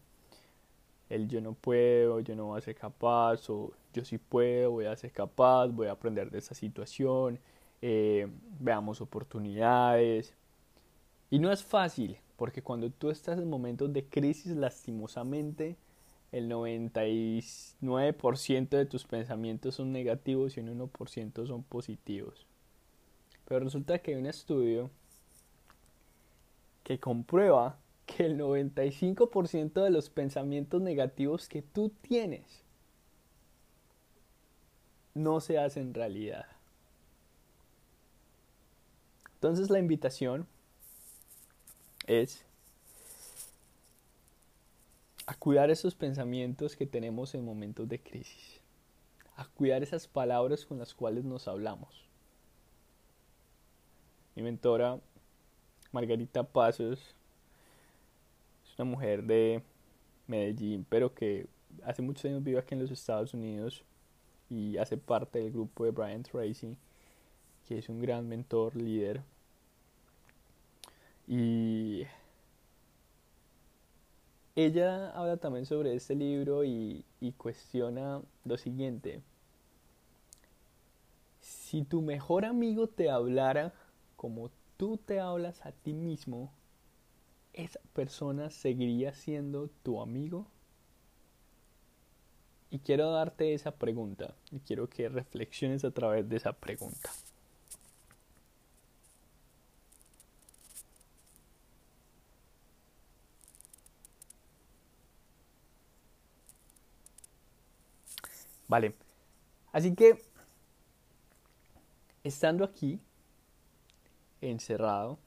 El 1.10 1.28
yo 1.28 1.42
no 1.42 1.54
puedo, 1.54 2.20
yo 2.20 2.36
no 2.36 2.46
voy 2.46 2.60
a 2.60 2.62
ser 2.62 2.76
capaz, 2.76 3.50
o 3.50 3.72
yo 3.96 4.06
sí 4.06 4.20
puedo, 4.20 4.70
voy 4.70 4.86
a 4.86 4.96
ser 4.96 5.12
capaz, 5.12 5.70
voy 5.70 5.88
a 5.88 5.94
aprender 5.94 6.30
de 6.30 6.38
esta 6.38 6.54
situación, 6.54 7.40
eh, 7.82 8.28
veamos 8.60 9.02
oportunidades. 9.02 10.36
Y 11.32 11.40
no 11.40 11.52
es 11.52 11.64
fácil, 11.64 12.16
porque 12.36 12.62
cuando 12.62 12.92
tú 12.92 13.10
estás 13.10 13.40
en 13.40 13.50
momentos 13.50 13.92
de 13.92 14.06
crisis, 14.06 14.56
lastimosamente, 14.56 15.78
el 16.32 16.50
99% 16.50 18.70
de 18.70 18.86
tus 18.86 19.06
pensamientos 19.06 19.76
son 19.76 19.92
negativos 19.92 20.58
y 20.58 20.60
un 20.60 20.78
1% 20.78 21.48
son 21.48 21.64
positivos. 21.64 22.46
Pero 23.46 23.62
resulta 23.62 24.00
que 24.00 24.12
hay 24.12 24.18
un 24.18 24.26
estudio 24.26 24.90
que 26.84 27.00
comprueba 27.00 27.80
que 28.06 28.26
el 28.26 28.40
95% 28.40 29.84
de 29.84 29.90
los 29.90 30.10
pensamientos 30.10 30.82
negativos 30.82 31.48
que 31.48 31.62
tú 31.62 31.92
tienes 32.02 32.64
no 35.14 35.40
se 35.40 35.58
hacen 35.58 35.94
realidad. 35.94 36.46
Entonces 39.36 39.70
la 39.70 39.80
invitación 39.80 40.48
es 42.08 42.46
a 45.28 45.36
cuidar 45.36 45.72
esos 45.72 45.96
pensamientos 45.96 46.76
que 46.76 46.86
tenemos 46.86 47.34
en 47.34 47.44
momentos 47.44 47.88
de 47.90 48.00
crisis, 48.00 48.62
a 49.36 49.46
cuidar 49.46 49.82
esas 49.82 50.08
palabras 50.08 50.66
con 50.66 50.78
las 50.78 50.94
cuales 50.94 51.26
nos 51.26 51.48
hablamos. 51.48 52.06
Mi 54.36 54.44
mentora, 54.44 55.00
Margarita 55.92 56.44
Pasos, 56.44 57.16
es 58.66 58.80
una 58.80 58.92
mujer 58.92 59.24
de 59.24 59.64
Medellín, 60.28 60.86
pero 60.90 61.14
que 61.14 61.48
hace 61.84 62.02
muchos 62.02 62.26
años 62.26 62.44
vive 62.44 62.60
aquí 62.60 62.76
en 62.76 62.82
los 62.82 62.92
Estados 62.92 63.34
Unidos 63.34 63.84
y 64.50 64.78
hace 64.78 64.98
parte 64.98 65.40
del 65.40 65.52
grupo 65.52 65.86
de 65.86 65.92
Brian 65.92 66.24
Tracy, 66.24 66.76
que 67.68 67.80
es 67.80 67.90
un 67.90 68.02
gran 68.02 68.28
mentor, 68.28 68.76
líder. 68.76 69.22
Y 71.28 72.04
ella 74.56 75.12
habla 75.12 75.38
también 75.38 75.66
sobre 75.66 75.94
este 75.96 76.16
libro 76.16 76.64
y, 76.64 77.04
cuestiona 77.38 78.22
lo 78.46 78.58
siguiente. 78.58 79.22
Si 81.42 81.84
tu 81.84 82.02
mejor 82.02 82.46
amigo 82.46 82.88
te 82.88 83.10
hablara 83.10 83.74
como 84.16 84.50
tú 84.78 84.98
te 84.98 85.20
hablas 85.20 85.66
a 85.66 85.72
ti 85.72 85.94
mismo, 85.94 86.52
¿esa 87.54 87.80
persona 87.94 88.50
seguiría 88.50 89.14
siendo 89.14 89.70
tu 89.84 90.02
amigo? 90.02 90.48
Y 92.72 92.80
quiero 92.80 93.12
darte 93.12 93.54
esa 93.54 93.72
pregunta 93.72 94.36
y 94.52 94.60
quiero 94.60 94.90
que 94.90 95.10
reflexiones 95.10 95.84
a 95.84 95.92
través 95.92 96.28
de 96.30 96.38
esa 96.38 96.54
pregunta. 96.54 97.10
Vale. 108.68 108.96
Así 109.72 109.94
que, 109.94 110.18
estando 112.24 112.64
aquí, 112.64 113.00
encerrado, 114.42 115.20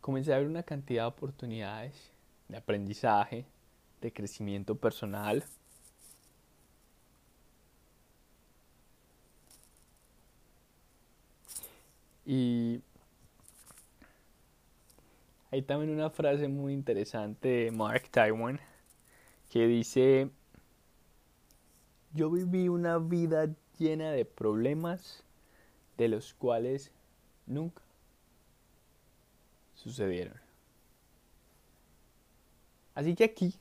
comencé 0.00 0.32
a 0.32 0.38
ver 0.38 0.46
una 0.46 0.62
cantidad 0.62 1.02
de 1.02 1.08
oportunidades 1.08 2.12
de 2.48 2.56
aprendizaje, 2.56 3.44
de 4.00 4.12
crecimiento 4.12 4.74
personal. 4.74 5.44
Y 12.24 12.82
hay 15.50 15.62
también 15.62 15.90
una 15.90 16.10
frase 16.10 16.48
muy 16.48 16.72
interesante 16.72 17.48
de 17.48 17.70
Mark 17.70 18.08
Taiwan 18.10 18.60
que 19.48 19.66
dice, 19.66 20.30
yo 22.12 22.30
viví 22.30 22.68
una 22.68 22.98
vida 22.98 23.54
llena 23.78 24.10
de 24.12 24.24
problemas 24.24 25.24
de 25.96 26.08
los 26.08 26.34
cuales 26.34 26.92
nunca 27.46 27.82
sucedieron. 29.74 30.38
Así 32.94 33.14
que 33.14 33.24
aquí, 33.24 33.54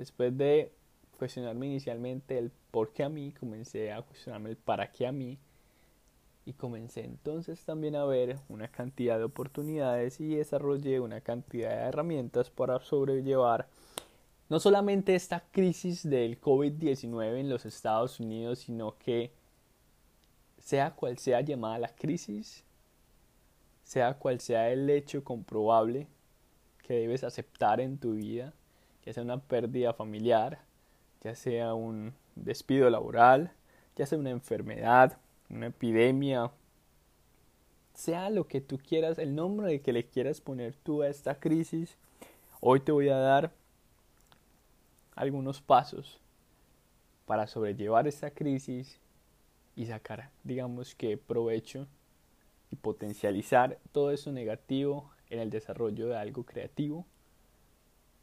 Después 0.00 0.34
de 0.34 0.72
cuestionarme 1.18 1.66
inicialmente 1.66 2.38
el 2.38 2.50
por 2.70 2.94
qué 2.94 3.04
a 3.04 3.10
mí, 3.10 3.32
comencé 3.38 3.92
a 3.92 4.00
cuestionarme 4.00 4.48
el 4.48 4.56
para 4.56 4.90
qué 4.92 5.06
a 5.06 5.12
mí 5.12 5.38
y 6.46 6.54
comencé 6.54 7.04
entonces 7.04 7.62
también 7.66 7.94
a 7.96 8.06
ver 8.06 8.38
una 8.48 8.68
cantidad 8.68 9.18
de 9.18 9.24
oportunidades 9.24 10.18
y 10.18 10.36
desarrollé 10.36 11.00
una 11.00 11.20
cantidad 11.20 11.68
de 11.68 11.88
herramientas 11.88 12.48
para 12.48 12.80
sobrellevar 12.80 13.68
no 14.50 14.58
solamente 14.58 15.14
esta 15.14 15.44
crisis 15.52 16.02
del 16.02 16.40
COVID-19 16.40 17.38
en 17.38 17.48
los 17.48 17.64
Estados 17.64 18.18
Unidos, 18.18 18.58
sino 18.58 18.98
que 18.98 19.30
sea 20.58 20.90
cual 20.90 21.18
sea 21.18 21.40
llamada 21.40 21.78
la 21.78 21.94
crisis, 21.94 22.64
sea 23.84 24.14
cual 24.14 24.40
sea 24.40 24.70
el 24.70 24.90
hecho 24.90 25.22
comprobable 25.22 26.08
que 26.82 26.94
debes 26.94 27.22
aceptar 27.22 27.80
en 27.80 27.96
tu 27.96 28.14
vida, 28.14 28.52
ya 29.04 29.12
sea 29.12 29.22
una 29.22 29.38
pérdida 29.40 29.94
familiar, 29.94 30.58
ya 31.22 31.36
sea 31.36 31.74
un 31.74 32.12
despido 32.34 32.90
laboral, 32.90 33.52
ya 33.94 34.04
sea 34.04 34.18
una 34.18 34.30
enfermedad, 34.30 35.16
una 35.48 35.66
epidemia, 35.66 36.50
sea 37.94 38.30
lo 38.30 38.48
que 38.48 38.60
tú 38.60 38.78
quieras, 38.78 39.18
el 39.18 39.36
nombre 39.36 39.80
que 39.80 39.92
le 39.92 40.06
quieras 40.06 40.40
poner 40.40 40.74
tú 40.74 41.02
a 41.02 41.08
esta 41.08 41.38
crisis, 41.38 41.96
hoy 42.60 42.80
te 42.80 42.90
voy 42.90 43.10
a 43.10 43.16
dar 43.16 43.59
algunos 45.20 45.60
pasos 45.60 46.20
para 47.26 47.46
sobrellevar 47.46 48.08
esta 48.08 48.30
crisis 48.30 48.98
y 49.76 49.86
sacar, 49.86 50.30
digamos 50.42 50.94
que 50.94 51.16
provecho 51.16 51.86
y 52.70 52.76
potencializar 52.76 53.78
todo 53.92 54.10
eso 54.10 54.32
negativo 54.32 55.10
en 55.28 55.38
el 55.40 55.50
desarrollo 55.50 56.08
de 56.08 56.16
algo 56.16 56.44
creativo 56.44 57.06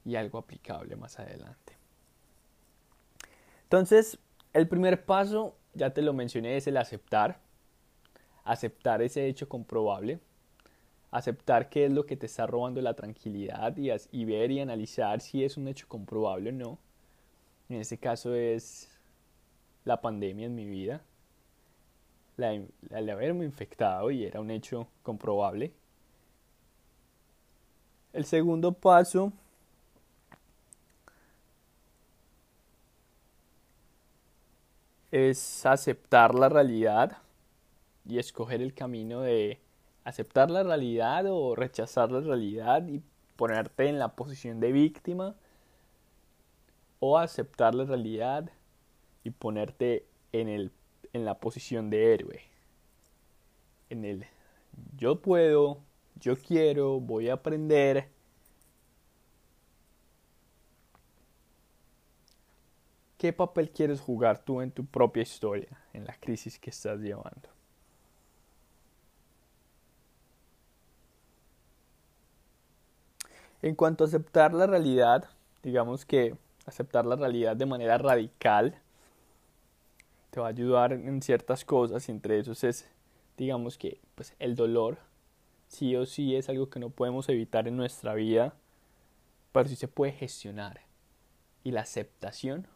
y 0.05 0.15
algo 0.15 0.37
aplicable 0.39 0.95
más 0.95 1.19
adelante. 1.19 1.73
Entonces, 3.63 4.17
el 4.53 4.67
primer 4.67 5.05
paso 5.05 5.55
ya 5.73 5.93
te 5.93 6.01
lo 6.01 6.13
mencioné, 6.13 6.57
es 6.57 6.67
el 6.67 6.77
aceptar. 6.77 7.39
Aceptar 8.43 9.01
ese 9.01 9.27
hecho 9.27 9.47
comprobable. 9.47 10.19
Aceptar 11.11 11.69
qué 11.69 11.85
es 11.85 11.91
lo 11.91 12.05
que 12.05 12.17
te 12.17 12.25
está 12.25 12.47
robando 12.47 12.81
la 12.81 12.95
tranquilidad 12.95 13.75
y, 13.77 14.25
ver 14.25 14.51
y 14.51 14.59
analizar 14.59 15.21
si 15.21 15.43
es 15.43 15.57
un 15.57 15.67
hecho 15.67 15.87
comprobable 15.87 16.49
o 16.49 16.53
no. 16.53 16.79
En 17.69 17.81
este 17.81 17.97
caso 17.97 18.33
es 18.33 18.89
la 19.83 20.00
pandemia 20.00 20.45
en 20.45 20.55
mi 20.55 20.65
vida. 20.65 21.01
La, 22.38 22.50
haberme 23.12 23.45
infectado 23.45 24.12
y 24.12 24.24
era 24.24 24.39
un 24.39 24.51
hecho 24.51 24.88
comprobable. 25.03 25.74
El 28.13 28.25
segundo 28.25 28.71
paso 28.71 29.33
es 35.12 35.65
aceptar 35.65 36.36
la 36.36 36.47
realidad 36.47 37.17
y 38.05 38.19
escoger 38.19 38.62
el 38.62 38.74
camino 38.74 39.21
de 39.21 39.59
aceptar 40.03 40.50
la 40.50 40.63
realidad 40.63 41.25
o 41.27 41.55
rechazar 41.55 42.12
la 42.12 42.21
realidad 42.21 42.88
y 42.88 43.01
ponerte 43.36 43.89
en 43.89 44.00
la 44.00 44.15
posición 44.15 44.59
de 44.59 44.71
víctima 44.71 45.36
o 46.99 47.17
aceptar 47.17 47.75
la 47.75 47.85
realidad 47.85 48.49
y 49.23 49.31
ponerte 49.31 50.05
en, 50.31 50.47
el, 50.47 50.71
en 51.13 51.25
la 51.25 51.39
posición 51.39 51.89
de 51.89 52.13
héroe. 52.13 52.41
En 53.89 54.05
el 54.05 54.25
yo 54.97 55.21
puedo, 55.21 55.79
yo 56.19 56.35
quiero, 56.37 56.99
voy 56.99 57.29
a 57.29 57.33
aprender 57.33 58.09
¿Qué 63.17 63.33
papel 63.33 63.71
quieres 63.71 63.99
jugar 63.99 64.38
tú 64.43 64.62
en 64.62 64.71
tu 64.71 64.86
propia 64.86 65.23
historia, 65.23 65.69
en 65.93 66.05
la 66.05 66.13
crisis 66.19 66.60
que 66.60 66.69
estás 66.69 66.99
llevando? 66.99 67.49
En 73.63 73.73
cuanto 73.73 74.03
a 74.03 74.07
aceptar 74.07 74.53
la 74.53 74.67
realidad, 74.67 75.25
digamos 75.63 76.05
que 76.05 76.36
aceptar 76.67 77.06
la 77.06 77.15
realidad 77.15 77.56
de 77.56 77.65
manera 77.65 77.97
radical 77.97 78.75
te 80.30 80.39
va 80.39 80.47
a 80.47 80.49
ayudar 80.49 80.93
en 80.93 81.21
ciertas 81.21 81.65
cosas 81.65 82.08
y 82.08 82.12
entre 82.12 82.38
esos 82.38 82.63
es, 82.63 82.88
digamos 83.38 83.77
que, 83.77 83.99
pues 84.13 84.36
el 84.38 84.56
dolor 84.56 84.99
sí 85.67 85.95
o 85.95 86.06
sí 86.06 86.36
es 86.36 86.49
algo 86.49 86.69
que 86.69 86.80
no 86.80 86.89
podemos 86.89 87.27
evitar 87.30 87.67
en 87.67 87.77
nuestra 87.77 88.13
vida, 88.13 88.53
pero 89.51 89.67
sí 89.67 89.75
se 89.75 89.88
puede 89.88 90.12
gestionar. 90.12 90.82
Y 91.63 91.71
la 91.71 91.82
aceptación 91.82 92.67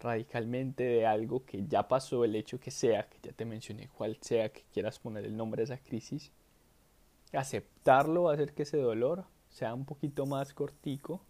radicalmente 0.00 0.84
de 0.84 1.06
algo 1.06 1.44
que 1.44 1.66
ya 1.66 1.88
pasó, 1.88 2.24
el 2.24 2.34
hecho 2.34 2.58
que 2.58 2.70
sea, 2.70 3.08
que 3.08 3.18
ya 3.22 3.32
te 3.32 3.44
mencioné 3.44 3.88
cuál 3.96 4.16
sea 4.20 4.48
que 4.50 4.64
quieras 4.72 4.98
poner 4.98 5.24
el 5.24 5.36
nombre 5.36 5.60
de 5.60 5.74
esa 5.74 5.82
crisis, 5.82 6.32
aceptarlo, 7.32 8.30
hacer 8.30 8.54
que 8.54 8.62
ese 8.62 8.78
dolor 8.78 9.24
sea 9.50 9.74
un 9.74 9.84
poquito 9.84 10.26
más 10.26 10.54
cortico 10.54 11.20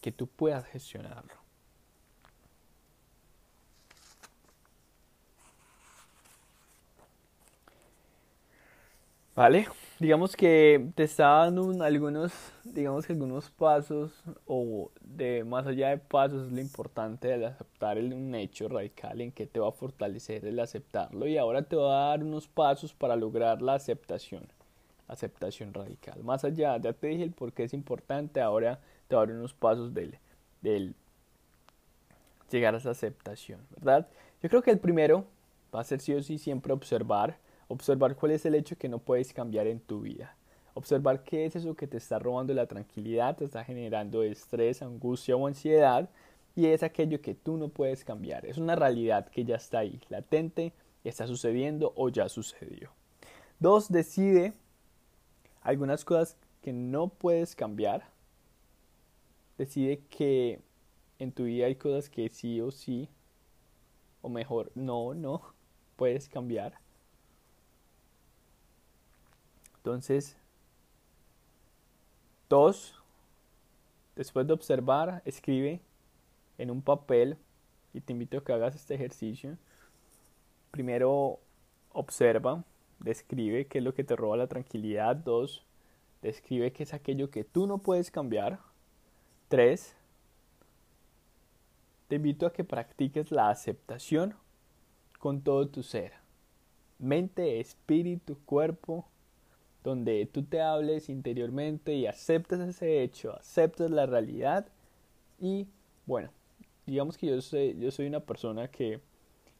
que 0.00 0.12
tú 0.12 0.26
puedas 0.26 0.66
gestionarlo. 0.66 1.34
¿Vale? 9.34 9.66
digamos 10.00 10.34
que 10.34 10.88
te 10.94 11.04
está 11.04 11.28
dando 11.28 11.84
algunos, 11.84 12.32
digamos 12.64 13.06
que 13.06 13.12
algunos 13.12 13.50
pasos 13.50 14.12
o 14.46 14.90
de 15.02 15.44
más 15.44 15.66
allá 15.66 15.90
de 15.90 15.98
pasos 15.98 16.50
lo 16.50 16.58
importante 16.60 17.38
de 17.38 17.46
aceptar 17.46 17.98
el, 17.98 18.14
un 18.14 18.34
hecho 18.34 18.68
radical 18.68 19.20
en 19.20 19.30
que 19.30 19.46
te 19.46 19.60
va 19.60 19.68
a 19.68 19.72
fortalecer 19.72 20.46
el 20.46 20.58
aceptarlo 20.58 21.26
y 21.26 21.36
ahora 21.36 21.62
te 21.62 21.76
va 21.76 22.06
a 22.06 22.08
dar 22.08 22.24
unos 22.24 22.48
pasos 22.48 22.94
para 22.94 23.14
lograr 23.14 23.60
la 23.60 23.74
aceptación, 23.74 24.48
aceptación 25.06 25.74
radical. 25.74 26.24
Más 26.24 26.44
allá, 26.44 26.78
ya 26.78 26.94
te 26.94 27.08
dije 27.08 27.22
el 27.22 27.32
por 27.32 27.52
qué 27.52 27.64
es 27.64 27.74
importante, 27.74 28.40
ahora 28.40 28.80
te 29.10 29.16
va 29.16 29.22
a 29.22 29.26
dar 29.26 29.36
unos 29.36 29.52
pasos 29.52 29.92
del, 29.92 30.18
del 30.62 30.94
llegar 32.50 32.74
a 32.74 32.78
esa 32.78 32.92
aceptación, 32.92 33.60
¿verdad? 33.76 34.08
Yo 34.42 34.48
creo 34.48 34.62
que 34.62 34.70
el 34.70 34.78
primero 34.78 35.26
va 35.74 35.80
a 35.80 35.84
ser 35.84 36.00
sí 36.00 36.14
o 36.14 36.22
sí 36.22 36.38
siempre 36.38 36.72
observar 36.72 37.36
Observar 37.70 38.16
cuál 38.16 38.32
es 38.32 38.44
el 38.46 38.56
hecho 38.56 38.76
que 38.76 38.88
no 38.88 38.98
puedes 38.98 39.32
cambiar 39.32 39.68
en 39.68 39.78
tu 39.78 40.00
vida. 40.00 40.34
Observar 40.74 41.22
qué 41.22 41.46
es 41.46 41.54
eso 41.54 41.76
que 41.76 41.86
te 41.86 41.98
está 41.98 42.18
robando 42.18 42.52
la 42.52 42.66
tranquilidad, 42.66 43.36
te 43.36 43.44
está 43.44 43.62
generando 43.62 44.24
estrés, 44.24 44.82
angustia 44.82 45.36
o 45.36 45.46
ansiedad 45.46 46.10
y 46.56 46.66
es 46.66 46.82
aquello 46.82 47.22
que 47.22 47.36
tú 47.36 47.56
no 47.56 47.68
puedes 47.68 48.04
cambiar. 48.04 48.44
Es 48.44 48.58
una 48.58 48.74
realidad 48.74 49.28
que 49.28 49.44
ya 49.44 49.54
está 49.54 49.78
ahí, 49.78 50.00
latente, 50.08 50.72
está 51.04 51.28
sucediendo 51.28 51.92
o 51.94 52.08
ya 52.08 52.28
sucedió. 52.28 52.90
Dos, 53.60 53.88
decide 53.88 54.52
algunas 55.62 56.04
cosas 56.04 56.36
que 56.62 56.72
no 56.72 57.06
puedes 57.06 57.54
cambiar. 57.54 58.02
Decide 59.60 60.00
que 60.08 60.58
en 61.18 61.32
tu 61.32 61.44
vida 61.44 61.66
hay 61.66 61.74
cosas 61.74 62.08
que 62.08 62.30
sí 62.30 62.62
o 62.62 62.70
sí, 62.70 63.10
o 64.22 64.30
mejor, 64.30 64.72
no, 64.74 65.12
no, 65.12 65.52
puedes 65.96 66.30
cambiar. 66.30 66.78
Entonces, 69.76 70.38
dos, 72.48 72.94
después 74.16 74.46
de 74.46 74.54
observar, 74.54 75.20
escribe 75.26 75.82
en 76.56 76.70
un 76.70 76.80
papel 76.80 77.36
y 77.92 78.00
te 78.00 78.14
invito 78.14 78.38
a 78.38 78.44
que 78.44 78.54
hagas 78.54 78.74
este 78.74 78.94
ejercicio. 78.94 79.58
Primero, 80.70 81.38
observa, 81.92 82.64
describe 82.98 83.66
qué 83.66 83.76
es 83.76 83.84
lo 83.84 83.92
que 83.92 84.04
te 84.04 84.16
roba 84.16 84.38
la 84.38 84.46
tranquilidad. 84.46 85.16
Dos, 85.16 85.66
describe 86.22 86.72
qué 86.72 86.84
es 86.84 86.94
aquello 86.94 87.30
que 87.30 87.44
tú 87.44 87.66
no 87.66 87.76
puedes 87.76 88.10
cambiar. 88.10 88.69
Tres, 89.50 89.96
te 92.06 92.14
invito 92.14 92.46
a 92.46 92.52
que 92.52 92.62
practiques 92.62 93.32
la 93.32 93.50
aceptación 93.50 94.36
con 95.18 95.40
todo 95.42 95.66
tu 95.66 95.82
ser. 95.82 96.12
Mente, 97.00 97.58
espíritu, 97.58 98.38
cuerpo 98.44 99.08
donde 99.82 100.24
tú 100.26 100.44
te 100.44 100.60
hables 100.60 101.08
interiormente 101.08 101.94
y 101.94 102.06
aceptes 102.06 102.60
ese 102.60 103.02
hecho, 103.02 103.34
aceptes 103.34 103.90
la 103.90 104.06
realidad 104.06 104.68
y 105.40 105.66
bueno, 106.06 106.30
digamos 106.86 107.18
que 107.18 107.26
yo 107.26 107.42
soy, 107.42 107.76
yo 107.76 107.90
soy 107.90 108.06
una 108.06 108.20
persona 108.20 108.70
que 108.70 109.00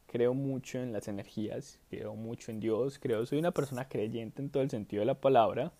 creo 0.07 0.35
mucho 0.35 0.79
en 0.79 0.93
las 0.93 1.09
energías, 1.09 1.81
creo 1.91 2.15
mucho 2.15 2.53
en 2.53 2.61
Dios, 2.61 3.01
creo, 3.01 3.27
soy 3.27 3.41
una 3.41 3.51
persona 3.51 3.89
creyente 3.89 4.41
en 4.41 4.51
todo 4.51 4.63
el 4.63 4.71
sentido 4.71 5.01
de 5.01 5.07
la 5.07 5.21
palabra, 5.21 5.73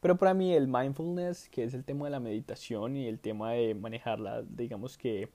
pero 0.00 0.16
para 0.16 0.34
mí 0.34 0.52
el 0.54 0.68
mindfulness, 0.68 1.48
que 1.50 1.64
es 1.64 1.74
el 1.74 1.84
tema 1.84 2.06
de 2.06 2.10
la 2.12 2.20
meditación 2.20 2.96
y 2.96 3.06
el 3.06 3.18
tema 3.20 3.52
de 3.52 3.74
manejar 3.74 4.18
digamos 4.48 4.96
que 4.96 5.28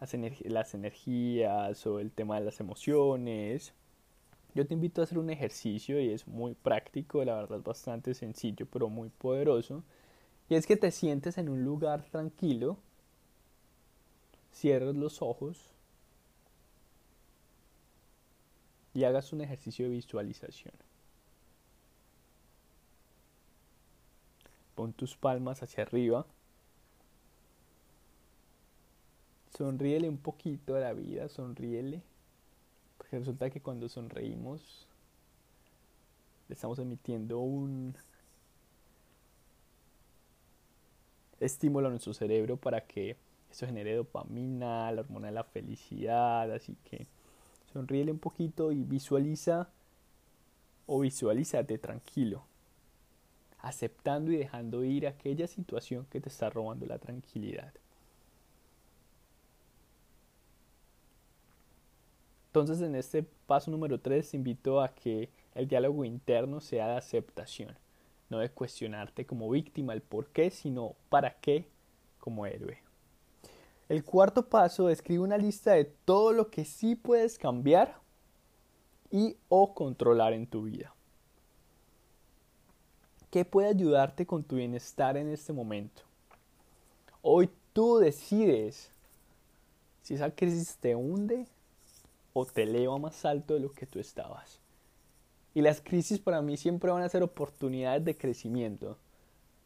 las, 0.00 0.14
las 0.44 0.74
energías 0.74 1.86
o 1.86 1.98
el 2.00 2.12
tema 2.12 2.38
de 2.38 2.44
las 2.44 2.60
emociones, 2.60 3.72
yo 4.54 4.66
te 4.66 4.74
invito 4.74 5.00
a 5.00 5.04
hacer 5.04 5.18
un 5.18 5.30
ejercicio 5.30 6.00
y 6.00 6.10
es 6.10 6.26
muy 6.26 6.54
práctico, 6.54 7.24
la 7.24 7.36
verdad 7.36 7.58
es 7.58 7.64
bastante 7.64 8.14
sencillo 8.14 8.66
pero 8.70 8.88
muy 8.88 9.08
poderoso. 9.10 9.84
Y 10.48 10.54
es 10.54 10.66
que 10.66 10.76
te 10.76 10.90
sientes 10.90 11.38
en 11.38 11.48
un 11.48 11.64
lugar 11.64 12.04
tranquilo, 12.10 12.78
cierres 14.52 14.96
los 14.96 15.22
ojos 15.22 15.74
y 18.94 19.04
hagas 19.04 19.32
un 19.32 19.42
ejercicio 19.42 19.84
de 19.84 19.92
visualización. 19.92 20.87
Pon 24.78 24.92
tus 24.92 25.16
palmas 25.16 25.60
hacia 25.60 25.82
arriba. 25.82 26.24
Sonríele 29.56 30.08
un 30.08 30.18
poquito 30.18 30.76
a 30.76 30.78
la 30.78 30.92
vida, 30.92 31.28
sonríele. 31.28 32.00
Porque 32.96 33.18
resulta 33.18 33.50
que 33.50 33.60
cuando 33.60 33.88
sonreímos 33.88 34.86
le 36.46 36.54
estamos 36.54 36.78
emitiendo 36.78 37.40
un 37.40 37.96
estímulo 41.40 41.88
a 41.88 41.90
nuestro 41.90 42.14
cerebro 42.14 42.56
para 42.56 42.86
que 42.86 43.16
eso 43.50 43.66
genere 43.66 43.96
dopamina, 43.96 44.92
la 44.92 45.00
hormona 45.00 45.26
de 45.26 45.32
la 45.32 45.42
felicidad, 45.42 46.52
así 46.52 46.76
que 46.88 47.08
sonríele 47.72 48.12
un 48.12 48.20
poquito 48.20 48.70
y 48.70 48.84
visualiza 48.84 49.70
o 50.86 51.00
visualízate 51.00 51.78
tranquilo, 51.78 52.44
aceptando 53.60 54.32
y 54.32 54.36
dejando 54.36 54.84
ir 54.84 55.06
aquella 55.06 55.46
situación 55.46 56.06
que 56.10 56.20
te 56.20 56.28
está 56.28 56.50
robando 56.50 56.86
la 56.86 56.98
tranquilidad. 56.98 57.72
Entonces 62.48 62.80
en 62.80 62.94
este 62.94 63.24
paso 63.46 63.70
número 63.70 64.00
3 64.00 64.30
te 64.30 64.36
invito 64.36 64.80
a 64.80 64.94
que 64.94 65.30
el 65.54 65.68
diálogo 65.68 66.04
interno 66.04 66.60
sea 66.60 66.88
de 66.88 66.96
aceptación, 66.96 67.76
no 68.30 68.38
de 68.38 68.50
cuestionarte 68.50 69.26
como 69.26 69.50
víctima 69.50 69.92
el 69.92 70.00
por 70.00 70.28
qué, 70.28 70.50
sino 70.50 70.94
para 71.08 71.38
qué 71.40 71.68
como 72.18 72.46
héroe. 72.46 72.82
El 73.88 74.04
cuarto 74.04 74.48
paso 74.48 74.90
escribe 74.90 75.22
una 75.22 75.38
lista 75.38 75.72
de 75.72 75.84
todo 75.84 76.32
lo 76.32 76.50
que 76.50 76.64
sí 76.64 76.94
puedes 76.94 77.38
cambiar 77.38 77.96
y 79.10 79.36
o 79.48 79.74
controlar 79.74 80.32
en 80.32 80.46
tu 80.46 80.64
vida. 80.64 80.94
¿Qué 83.30 83.44
puede 83.44 83.68
ayudarte 83.68 84.24
con 84.24 84.42
tu 84.42 84.56
bienestar 84.56 85.16
en 85.16 85.28
este 85.28 85.52
momento? 85.52 86.02
Hoy 87.20 87.50
tú 87.72 87.98
decides 87.98 88.90
si 90.02 90.14
esa 90.14 90.30
crisis 90.30 90.76
te 90.80 90.94
hunde 90.94 91.46
o 92.32 92.46
te 92.46 92.62
eleva 92.62 92.98
más 92.98 93.24
alto 93.24 93.54
de 93.54 93.60
lo 93.60 93.70
que 93.70 93.86
tú 93.86 93.98
estabas. 93.98 94.60
Y 95.54 95.60
las 95.60 95.80
crisis 95.80 96.18
para 96.18 96.40
mí 96.40 96.56
siempre 96.56 96.90
van 96.90 97.02
a 97.02 97.08
ser 97.08 97.22
oportunidades 97.22 98.04
de 98.04 98.16
crecimiento 98.16 98.96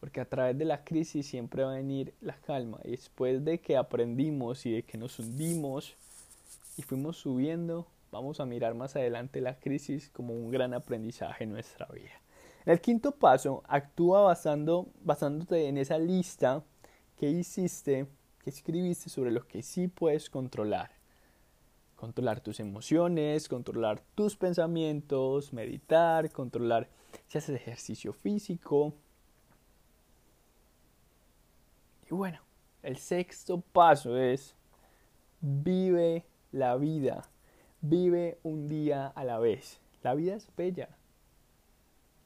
porque 0.03 0.21
a 0.21 0.25
través 0.25 0.59
de 0.59 0.65
la 0.65 0.83
crisis 0.83 1.29
siempre 1.29 1.63
va 1.63 1.71
a 1.71 1.77
venir 1.77 2.13
la 2.21 2.35
calma. 2.35 2.81
Y 2.83 2.91
después 2.91 3.45
de 3.45 3.61
que 3.61 3.77
aprendimos 3.77 4.67
y 4.67 4.73
de 4.73 4.83
que 4.83 4.99
nos 4.99 5.21
hundimos 5.21 5.95
y 6.77 6.83
fuimos 6.83 7.19
subiendo, 7.19 7.87
vamos 8.11 8.41
a 8.41 8.45
mirar 8.45 8.75
más 8.75 8.97
adelante 8.97 9.41
la 9.41 9.61
crisis 9.61 10.09
como 10.09 10.35
un 10.35 10.51
gran 10.51 10.75
aprendizaje 10.75 11.45
en 11.45 11.53
nuestra 11.53 11.87
vida. 11.87 12.22
El 12.65 12.81
quinto 12.81 13.13
paso, 13.13 13.63
actúa 13.67 14.23
basando, 14.23 14.89
basándote 15.03 15.69
en 15.69 15.79
esa 15.79 15.99
lista 15.99 16.65
que 17.17 17.29
hiciste, 17.29 18.07
que 18.43 18.51
escribiste 18.51 19.11
sobre 19.11 19.31
lo 19.31 19.47
que 19.47 19.63
sí 19.63 19.89
puedes 19.89 20.31
controlar. 20.31 20.91
Controlar 21.97 22.41
tus 22.41 22.61
emociones, 22.61 23.49
controlar 23.49 24.03
tus 24.15 24.37
pensamientos, 24.37 25.53
meditar, 25.53 26.31
controlar 26.31 26.89
si 27.29 27.39
haces 27.39 27.55
ejercicio 27.57 28.13
físico, 28.13 28.95
Y 32.13 32.15
bueno, 32.15 32.41
el 32.83 32.99
sexto 32.99 33.63
paso 33.63 34.19
es 34.19 34.55
vive 35.41 36.27
la 36.51 36.77
vida, 36.77 37.23
vive 37.81 38.39
un 38.43 38.69
día 38.69 39.07
a 39.07 39.25
la 39.25 39.39
vez. 39.39 39.81
La 40.03 40.15
vida 40.15 40.35
es 40.35 40.47
bella, 40.55 40.91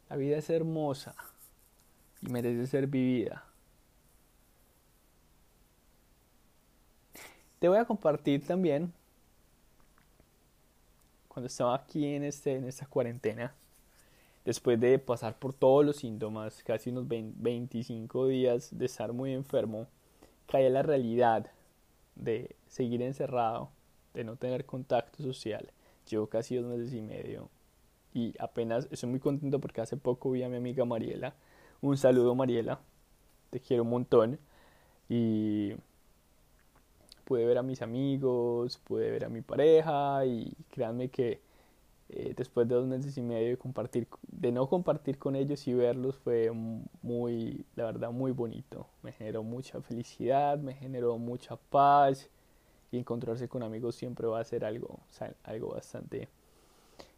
la 0.09 0.16
vida 0.16 0.38
es 0.38 0.51
hermosa 0.51 1.14
y 2.23 2.31
merece 2.31 2.66
ser 2.66 2.87
vivida. 2.87 3.45
Te 7.59 7.69
voy 7.69 7.79
a 7.79 7.85
compartir 7.85 8.47
también, 8.47 8.92
cuando 11.29 11.47
estaba 11.47 11.75
aquí 11.75 12.07
en, 12.14 12.23
este, 12.23 12.57
en 12.57 12.64
esta 12.64 12.87
cuarentena, 12.87 13.55
después 14.45 14.79
de 14.79 14.99
pasar 14.99 15.38
por 15.38 15.53
todos 15.53 15.85
los 15.85 15.97
síntomas, 15.97 16.62
casi 16.62 16.90
unos 16.90 17.07
25 17.09 18.27
días 18.29 18.69
de 18.77 18.87
estar 18.87 19.12
muy 19.12 19.33
enfermo, 19.33 19.87
cae 20.47 20.71
la 20.71 20.83
realidad 20.83 21.51
de 22.14 22.55
seguir 22.69 23.03
encerrado, 23.03 23.71
de 24.14 24.25
no 24.25 24.37
tener 24.37 24.64
contacto 24.64 25.23
social. 25.23 25.71
Llevo 26.09 26.29
casi 26.29 26.57
dos 26.57 26.66
meses 26.66 26.92
y 26.95 27.03
medio 27.03 27.49
y 28.16 28.35
apenas 28.38 28.88
estoy 28.90 29.11
muy 29.11 29.20
contento 29.20 29.61
porque 29.61 29.83
hace 29.83 29.98
poco 29.98 30.31
vi 30.31 30.42
a 30.42 30.48
mi 30.48 30.57
amiga 30.57 30.87
Mariela. 30.87 31.35
Un 31.83 31.98
saludo 31.98 32.35
Mariela, 32.35 32.81
te 33.50 33.61
quiero 33.61 33.83
un 33.83 33.90
montón 33.90 34.38
y 35.07 35.74
pude 37.26 37.44
ver 37.44 37.59
a 37.59 37.62
mis 37.62 37.83
amigos, 37.83 38.79
pude 38.79 39.11
ver 39.11 39.26
a 39.26 39.29
mi 39.29 39.42
pareja 39.42 40.24
y 40.24 40.50
créanme 40.70 41.11
que 41.11 41.42
eh, 42.09 42.33
después 42.35 42.66
de 42.66 42.76
dos 42.76 42.87
meses 42.87 43.18
y 43.18 43.20
medio 43.20 43.48
de 43.48 43.59
compartir, 43.59 44.09
de 44.29 44.50
no 44.50 44.66
compartir 44.66 45.18
con 45.18 45.37
ellos 45.37 45.68
y 45.68 45.74
verlos 45.74 46.16
fue 46.16 46.50
muy, 47.02 47.66
la 47.74 47.85
verdad, 47.85 48.12
muy 48.12 48.33
bonito. 48.33 48.87
Me 49.02 49.12
generó 49.12 49.42
mucha 49.42 49.83
felicidad, 49.83 50.57
me 50.59 50.72
generó 50.72 51.18
mucha 51.18 51.57
paz 51.57 52.31
y 52.90 52.96
encontrarse 52.96 53.46
con 53.46 53.62
amigos 53.62 53.94
siempre 53.94 54.26
va 54.26 54.40
a 54.40 54.44
ser 54.44 54.64
algo, 54.64 55.00
algo 55.44 55.74
bastante, 55.74 56.31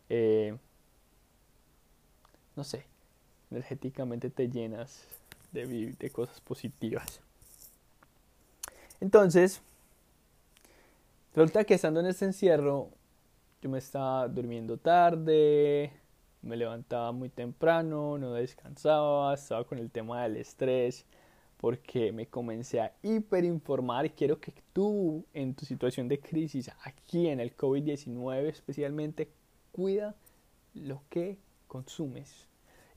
eh, 0.08 0.58
no 2.58 2.64
sé, 2.64 2.84
energéticamente 3.52 4.30
te 4.30 4.48
llenas 4.48 5.06
de, 5.52 6.10
cosas 6.12 6.40
positivas. 6.40 7.20
Entonces, 9.00 9.60
resulta 11.36 11.62
que 11.62 11.74
estando 11.74 12.00
en 12.00 12.06
este 12.06 12.24
encierro, 12.24 12.88
yo 13.62 13.70
me 13.70 13.78
estaba 13.78 14.26
durmiendo 14.26 14.76
tarde, 14.76 15.92
me 16.42 16.56
levantaba 16.56 17.12
muy 17.12 17.28
temprano, 17.28 18.18
no 18.18 18.32
descansaba, 18.32 19.34
estaba 19.34 19.62
con 19.62 19.78
el 19.78 19.88
tema 19.92 20.24
del 20.24 20.38
estrés, 20.38 21.04
porque 21.58 22.10
me 22.10 22.26
comencé 22.26 22.80
a 22.80 22.92
hiperinformar 23.04 24.06
y 24.06 24.10
quiero 24.10 24.40
que 24.40 24.52
tú 24.72 25.24
en 25.32 25.54
tu 25.54 25.64
situación 25.64 26.08
de 26.08 26.18
crisis, 26.18 26.72
aquí 26.82 27.28
en 27.28 27.38
el 27.38 27.56
COVID-19 27.56 28.48
especialmente, 28.48 29.28
cuida 29.70 30.16
lo 30.74 31.02
que 31.08 31.38
consumes. 31.68 32.47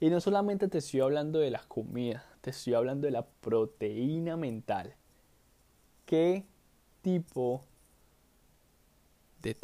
Y 0.02 0.10
no 0.10 0.20
solamente 0.20 0.68
te 0.68 0.80
estoy 0.80 1.00
hablando 1.00 1.40
de 1.40 1.52
la 1.52 1.64
comida, 1.68 2.26
te 2.42 2.50
estoy 2.50 2.74
hablando 2.74 3.06
de 3.06 3.12
la 3.12 3.26
proteína 3.26 4.36
mental. 4.36 4.96
¿Qué 6.06 6.44
tipo 7.02 7.64
de, 9.42 9.56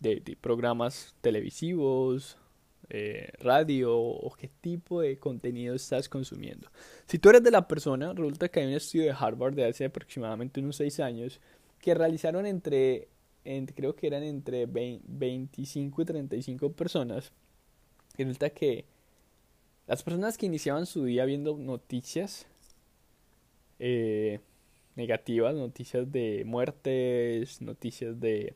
de, 0.00 0.36
programas 0.36 1.14
televisivos, 1.22 2.36
eh, 2.88 3.32
radio 3.40 3.98
o 3.98 4.32
qué 4.34 4.48
tipo 4.60 5.00
de 5.00 5.18
contenido 5.18 5.74
estás 5.74 6.08
consumiendo. 6.08 6.70
Si 7.06 7.18
tú 7.18 7.30
eres 7.30 7.42
de 7.42 7.50
la 7.50 7.66
persona, 7.66 8.12
resulta 8.12 8.48
que 8.48 8.60
hay 8.60 8.66
un 8.66 8.74
estudio 8.74 9.06
de 9.06 9.16
Harvard 9.18 9.54
de 9.54 9.64
hace 9.64 9.86
aproximadamente 9.86 10.60
unos 10.60 10.76
6 10.76 11.00
años 11.00 11.40
que 11.80 11.94
realizaron 11.94 12.46
entre, 12.46 13.08
creo 13.74 13.96
que 13.96 14.06
eran 14.06 14.22
entre 14.22 14.66
25 14.66 16.02
y 16.02 16.04
35 16.04 16.72
personas. 16.72 17.32
Resulta 18.16 18.50
que 18.50 18.84
las 19.86 20.02
personas 20.02 20.36
que 20.36 20.46
iniciaban 20.46 20.86
su 20.86 21.04
día 21.04 21.24
viendo 21.24 21.56
noticias 21.56 22.46
eh, 23.78 24.40
negativas, 24.96 25.54
noticias 25.54 26.10
de 26.10 26.42
muertes, 26.44 27.60
noticias 27.62 28.18
de 28.18 28.54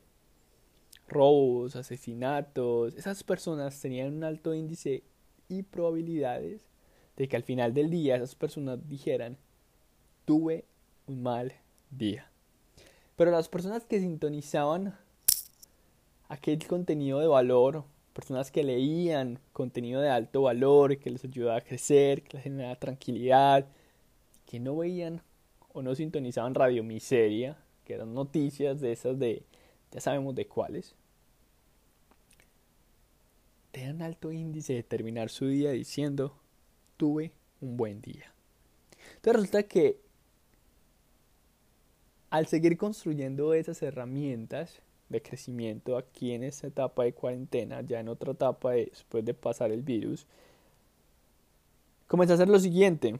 robos, 1.07 1.75
asesinatos, 1.75 2.95
esas 2.95 3.23
personas 3.23 3.79
tenían 3.79 4.13
un 4.13 4.23
alto 4.23 4.53
índice 4.53 5.03
y 5.47 5.63
probabilidades 5.63 6.65
de 7.17 7.27
que 7.27 7.35
al 7.35 7.43
final 7.43 7.73
del 7.73 7.89
día 7.89 8.15
esas 8.15 8.35
personas 8.35 8.87
dijeran, 8.87 9.37
tuve 10.25 10.65
un 11.07 11.21
mal 11.23 11.53
día. 11.91 12.29
Pero 13.15 13.31
las 13.31 13.49
personas 13.49 13.83
que 13.85 13.99
sintonizaban 13.99 14.97
aquel 16.29 16.65
contenido 16.65 17.19
de 17.19 17.27
valor, 17.27 17.83
personas 18.13 18.51
que 18.51 18.63
leían 18.63 19.39
contenido 19.53 20.01
de 20.01 20.09
alto 20.09 20.43
valor, 20.43 20.97
que 20.97 21.09
les 21.09 21.23
ayudaba 21.23 21.57
a 21.57 21.61
crecer, 21.61 22.23
que 22.23 22.37
les 22.37 22.43
generaba 22.43 22.75
tranquilidad, 22.75 23.65
que 24.45 24.59
no 24.59 24.77
veían 24.77 25.21
o 25.73 25.81
no 25.81 25.95
sintonizaban 25.95 26.55
radio 26.55 26.83
miseria, 26.83 27.57
que 27.85 27.93
eran 27.93 28.13
noticias 28.13 28.81
de 28.81 28.91
esas 28.91 29.17
de, 29.17 29.43
ya 29.91 30.01
sabemos 30.01 30.35
de 30.35 30.47
cuáles, 30.47 30.95
dan 33.73 34.01
alto 34.01 34.31
índice 34.31 34.73
de 34.73 34.83
terminar 34.83 35.29
su 35.29 35.47
día 35.47 35.71
diciendo 35.71 36.37
tuve 36.97 37.31
un 37.61 37.77
buen 37.77 38.01
día. 38.01 38.33
Entonces 39.15 39.33
resulta 39.33 39.63
que 39.63 40.01
al 42.29 42.47
seguir 42.47 42.77
construyendo 42.77 43.53
esas 43.53 43.81
herramientas 43.81 44.81
de 45.11 45.21
crecimiento 45.21 45.97
aquí 45.97 46.31
en 46.31 46.43
esta 46.43 46.67
etapa 46.67 47.03
de 47.03 47.13
cuarentena, 47.13 47.81
ya 47.81 47.99
en 47.99 48.07
otra 48.07 48.31
etapa 48.31 48.71
después 48.71 49.23
de 49.25 49.33
pasar 49.33 49.71
el 49.71 49.81
virus, 49.81 50.25
comencé 52.07 52.33
a 52.33 52.35
hacer 52.35 52.49
lo 52.49 52.59
siguiente. 52.59 53.19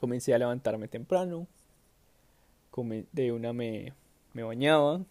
Comencé 0.00 0.32
a 0.32 0.38
levantarme 0.38 0.88
temprano, 0.88 1.46
de 3.12 3.32
una 3.32 3.52
me, 3.52 3.92
me 4.32 4.42
bañaba, 4.42 5.02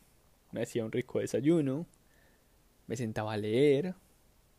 me 0.51 0.63
hacía 0.63 0.83
un 0.83 0.91
rico 0.91 1.19
desayuno, 1.19 1.85
me 2.87 2.95
sentaba 2.95 3.33
a 3.33 3.37
leer. 3.37 3.93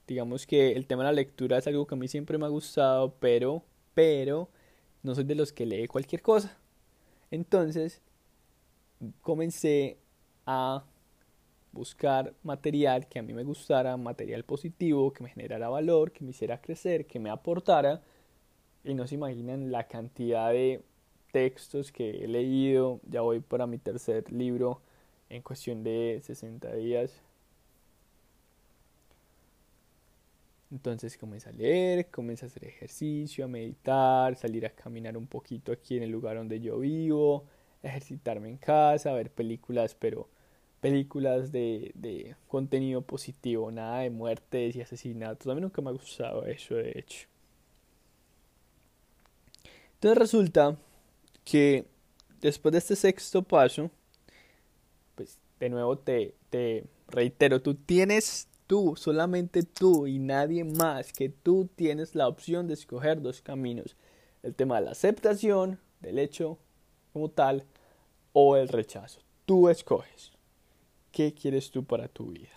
Digamos 0.06 0.46
que 0.46 0.72
el 0.72 0.86
tema 0.86 1.02
de 1.02 1.06
la 1.06 1.12
lectura 1.12 1.58
es 1.58 1.66
algo 1.66 1.86
que 1.86 1.94
a 1.94 1.98
mí 1.98 2.08
siempre 2.08 2.38
me 2.38 2.46
ha 2.46 2.48
gustado, 2.48 3.14
pero, 3.18 3.64
pero, 3.94 4.48
no 5.02 5.14
soy 5.14 5.24
de 5.24 5.34
los 5.34 5.52
que 5.52 5.66
lee 5.66 5.88
cualquier 5.88 6.22
cosa. 6.22 6.56
Entonces, 7.30 8.00
comencé 9.22 9.98
a 10.46 10.84
buscar 11.72 12.34
material 12.42 13.06
que 13.08 13.18
a 13.18 13.22
mí 13.22 13.32
me 13.32 13.44
gustara, 13.44 13.96
material 13.96 14.44
positivo, 14.44 15.12
que 15.12 15.22
me 15.22 15.30
generara 15.30 15.68
valor, 15.68 16.12
que 16.12 16.24
me 16.24 16.30
hiciera 16.30 16.60
crecer, 16.60 17.06
que 17.06 17.18
me 17.18 17.30
aportara. 17.30 18.02
Y 18.84 18.94
no 18.94 19.06
se 19.06 19.14
imaginan 19.16 19.70
la 19.70 19.86
cantidad 19.86 20.50
de 20.50 20.82
textos 21.32 21.92
que 21.92 22.24
he 22.24 22.28
leído. 22.28 23.00
Ya 23.08 23.20
voy 23.20 23.40
para 23.40 23.66
mi 23.66 23.78
tercer 23.78 24.32
libro 24.32 24.80
en 25.28 25.42
cuestión 25.42 25.84
de 25.84 26.20
60 26.24 26.74
días. 26.74 27.22
Entonces 30.70 31.18
comencé 31.18 31.48
a 31.48 31.52
leer, 31.52 32.10
comencé 32.10 32.46
a 32.46 32.48
hacer 32.48 32.64
ejercicio, 32.64 33.44
a 33.44 33.48
meditar, 33.48 34.36
salir 34.36 34.64
a 34.66 34.70
caminar 34.70 35.16
un 35.16 35.26
poquito 35.26 35.72
aquí 35.72 35.96
en 35.96 36.04
el 36.04 36.10
lugar 36.10 36.36
donde 36.36 36.60
yo 36.60 36.78
vivo, 36.78 37.44
ejercitarme 37.82 38.48
en 38.48 38.56
casa, 38.56 39.12
ver 39.12 39.30
películas, 39.30 39.94
pero 39.94 40.28
películas 40.80 41.52
de, 41.52 41.92
de 41.94 42.36
contenido 42.48 43.02
positivo, 43.02 43.70
nada 43.70 44.00
de 44.00 44.10
muertes 44.10 44.76
y 44.76 44.80
asesinatos. 44.80 45.46
A 45.46 45.54
mí 45.54 45.60
nunca 45.60 45.82
me 45.82 45.90
ha 45.90 45.92
gustado 45.92 46.44
eso, 46.46 46.74
de 46.74 46.92
hecho. 46.98 47.26
Entonces 49.94 50.18
resulta 50.18 50.76
que 51.44 51.84
después 52.40 52.72
de 52.72 52.78
este 52.78 52.96
sexto 52.96 53.42
paso, 53.42 53.90
pues 55.14 55.38
de 55.58 55.68
nuevo 55.68 55.98
te, 55.98 56.34
te 56.48 56.84
reitero, 57.08 57.60
tú 57.60 57.74
tienes 57.74 58.48
tú, 58.66 58.94
solamente 58.96 59.62
tú 59.62 60.06
y 60.06 60.18
nadie 60.18 60.64
más 60.64 61.12
que 61.12 61.28
tú 61.28 61.68
tienes 61.74 62.14
la 62.14 62.28
opción 62.28 62.66
de 62.66 62.74
escoger 62.74 63.20
dos 63.20 63.42
caminos. 63.42 63.96
El 64.42 64.54
tema 64.54 64.76
de 64.76 64.86
la 64.86 64.92
aceptación 64.92 65.78
del 66.00 66.18
hecho 66.18 66.58
como 67.12 67.30
tal 67.30 67.64
o 68.32 68.56
el 68.56 68.68
rechazo. 68.68 69.20
Tú 69.46 69.68
escoges. 69.68 70.32
¿Qué 71.12 71.34
quieres 71.34 71.70
tú 71.70 71.84
para 71.84 72.08
tu 72.08 72.26
vida? 72.26 72.50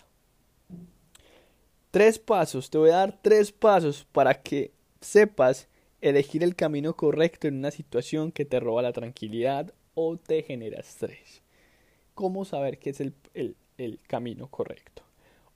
Tres 1.90 2.18
pasos, 2.18 2.70
te 2.70 2.78
voy 2.78 2.90
a 2.90 2.96
dar 2.96 3.18
tres 3.20 3.52
pasos 3.52 4.06
para 4.10 4.34
que 4.42 4.72
sepas 5.00 5.68
elegir 6.00 6.42
el 6.42 6.54
camino 6.56 6.94
correcto 6.94 7.48
en 7.48 7.58
una 7.58 7.70
situación 7.70 8.32
que 8.32 8.44
te 8.44 8.60
roba 8.60 8.82
la 8.82 8.92
tranquilidad 8.92 9.72
o 9.94 10.16
te 10.16 10.42
genera 10.42 10.80
estrés. 10.80 11.42
¿Cómo 12.14 12.44
saber 12.44 12.78
qué 12.78 12.90
es 12.90 13.00
el, 13.00 13.14
el 13.78 14.00
camino 14.06 14.48
correcto? 14.48 15.02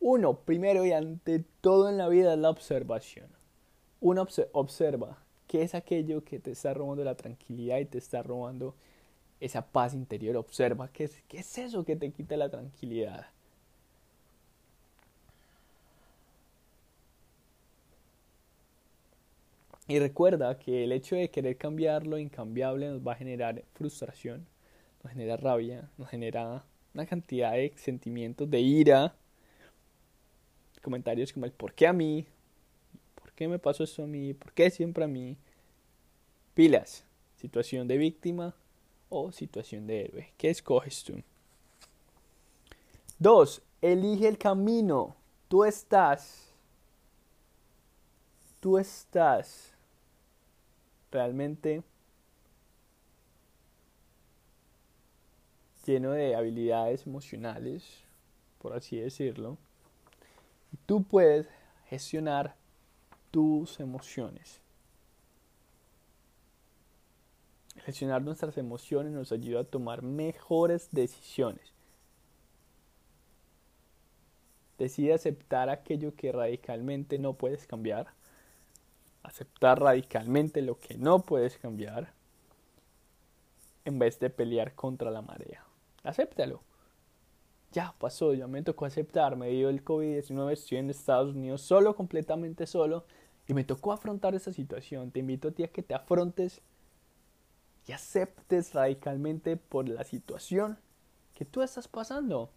Uno, 0.00 0.40
primero 0.40 0.84
y 0.87 0.92
ante 0.92 1.44
todo 1.61 1.88
en 1.88 1.98
la 1.98 2.08
vida 2.08 2.34
es 2.34 2.38
la 2.38 2.50
observación. 2.50 3.28
Uno 4.00 4.26
observa 4.52 5.18
qué 5.48 5.62
es 5.62 5.74
aquello 5.74 6.22
que 6.22 6.38
te 6.38 6.52
está 6.52 6.72
robando 6.72 7.02
la 7.02 7.16
tranquilidad 7.16 7.78
y 7.78 7.84
te 7.84 7.98
está 7.98 8.22
robando 8.22 8.76
esa 9.40 9.66
paz 9.66 9.94
interior. 9.94 10.37
Observa 10.37 10.88
qué 10.92 11.05
es, 11.05 11.22
qué 11.29 11.38
es 11.38 11.59
eso 11.59 11.85
que 11.85 11.96
te 11.96 12.11
quita 12.11 12.37
la 12.37 12.51
tranquilidad. 12.51 13.27
Y 19.87 19.98
recuerda 19.98 20.59
que 20.59 20.85
el 20.85 20.92
hecho 20.92 21.16
de 21.16 21.31
querer 21.31 21.57
cambiar 21.57 22.07
lo 22.07 22.18
incambiable 22.18 22.90
nos 22.90 23.01
va 23.01 23.12
a 23.12 23.16
generar 23.16 23.64
frustración, 23.72 24.46
nos 25.03 25.12
genera 25.12 25.38
rabia, 25.38 25.88
nos 25.96 26.11
genera 26.11 26.62
una 26.92 27.07
cantidad 27.07 27.53
de 27.53 27.72
sentimientos 27.77 28.51
de 28.51 28.61
ira, 28.61 29.14
comentarios 30.83 31.33
como 31.33 31.46
el 31.46 31.53
¿por 31.53 31.72
qué 31.72 31.87
a 31.87 31.94
mí? 31.94 32.27
¿Por 33.14 33.33
qué 33.33 33.48
me 33.48 33.59
pasó 33.59 33.85
esto 33.85 34.03
a 34.03 34.07
mí? 34.07 34.35
¿Por 34.35 34.53
qué 34.53 34.70
siempre 34.70 35.05
a 35.05 35.09
mí? 35.09 35.38
Pilas, 36.55 37.07
situación 37.37 37.88
de 37.88 37.96
víctima 37.96 38.55
o 39.09 39.33
situación 39.33 39.87
de 39.87 40.05
héroe. 40.05 40.33
¿Qué 40.37 40.51
escoges 40.51 41.03
tú? 41.05 41.23
Dos, 43.18 43.62
elige 43.81 44.29
el 44.29 44.38
camino. 44.38 45.16
Tú 45.49 45.64
estás, 45.64 46.53
tú 48.61 48.79
estás 48.79 49.73
realmente 51.11 51.83
lleno 55.87 56.12
de 56.12 56.37
habilidades 56.37 57.07
emocionales, 57.07 58.05
por 58.59 58.75
así 58.75 58.99
decirlo. 58.99 59.57
Tú 60.85 61.03
puedes 61.03 61.47
gestionar 61.87 62.55
tus 63.31 63.81
emociones. 63.81 64.61
Gestionar 67.88 68.20
nuestras 68.20 68.59
emociones 68.59 69.14
nos 69.14 69.33
ayuda 69.33 69.61
a 69.61 69.64
tomar 69.64 70.03
mejores 70.03 70.90
decisiones. 70.92 71.72
Decide 74.77 75.14
aceptar 75.14 75.70
aquello 75.70 76.14
que 76.14 76.31
radicalmente 76.31 77.18
no 77.18 77.33
puedes 77.33 77.66
cambiar 77.66 78.09
aceptar 79.22 79.81
radicalmente 79.81 80.61
lo 80.61 80.79
que 80.79 80.98
no 80.98 81.22
puedes 81.22 81.57
cambiar 81.57 82.12
en 83.87 83.98
vez 83.98 84.20
de 84.20 84.29
pelear 84.29 84.74
contra 84.74 85.11
la 85.11 85.22
marea. 85.22 85.64
Acéptalo. 86.03 86.61
Ya 87.72 87.94
pasó, 87.98 88.35
ya 88.35 88.46
me 88.48 88.62
tocó 88.62 88.85
aceptar, 88.85 89.35
me 89.35 89.48
dio 89.48 89.70
el 89.70 89.83
COVID-19, 89.83 90.53
estoy 90.53 90.77
en 90.77 90.90
Estados 90.90 91.35
Unidos 91.35 91.62
solo, 91.62 91.96
completamente 91.96 92.66
solo, 92.66 93.07
y 93.46 93.55
me 93.55 93.64
tocó 93.64 93.92
afrontar 93.92 94.35
esa 94.35 94.53
situación. 94.53 95.11
Te 95.11 95.20
invito 95.20 95.48
a 95.48 95.53
ti 95.53 95.62
a 95.62 95.68
que 95.68 95.83
te 95.83 95.94
afrontes 95.94 96.61
y 97.88 97.92
aceptes 97.92 98.74
radicalmente 98.74 99.57
por 99.57 99.88
la 99.88 100.05
situación 100.05 100.79
que 101.35 101.46
tú 101.46 101.62
estás 101.62 101.88
pasando. 101.88 102.51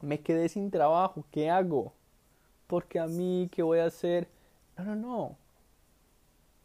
Me 0.00 0.20
quedé 0.20 0.48
sin 0.48 0.70
trabajo, 0.70 1.24
¿qué 1.30 1.48
hago? 1.48 1.92
Porque 2.66 2.98
a 2.98 3.06
mí, 3.06 3.48
¿qué 3.52 3.62
voy 3.62 3.78
a 3.78 3.86
hacer? 3.86 4.28
No, 4.76 4.84
no, 4.84 4.96
no. 4.96 5.36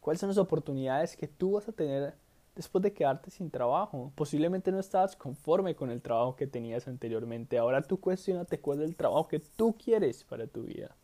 ¿Cuáles 0.00 0.20
son 0.20 0.28
las 0.28 0.38
oportunidades 0.38 1.16
que 1.16 1.28
tú 1.28 1.52
vas 1.52 1.68
a 1.68 1.72
tener 1.72 2.14
después 2.56 2.82
de 2.82 2.92
quedarte 2.92 3.30
sin 3.30 3.48
trabajo? 3.48 4.12
Posiblemente 4.16 4.72
no 4.72 4.80
estabas 4.80 5.14
conforme 5.14 5.76
con 5.76 5.90
el 5.90 6.02
trabajo 6.02 6.34
que 6.34 6.48
tenías 6.48 6.88
anteriormente. 6.88 7.58
Ahora 7.58 7.80
tú 7.80 8.00
cuestionate 8.00 8.58
cuál 8.58 8.82
es 8.82 8.88
el 8.88 8.96
trabajo 8.96 9.28
que 9.28 9.38
tú 9.38 9.76
quieres 9.78 10.24
para 10.24 10.48
tu 10.48 10.64
vida. 10.64 10.96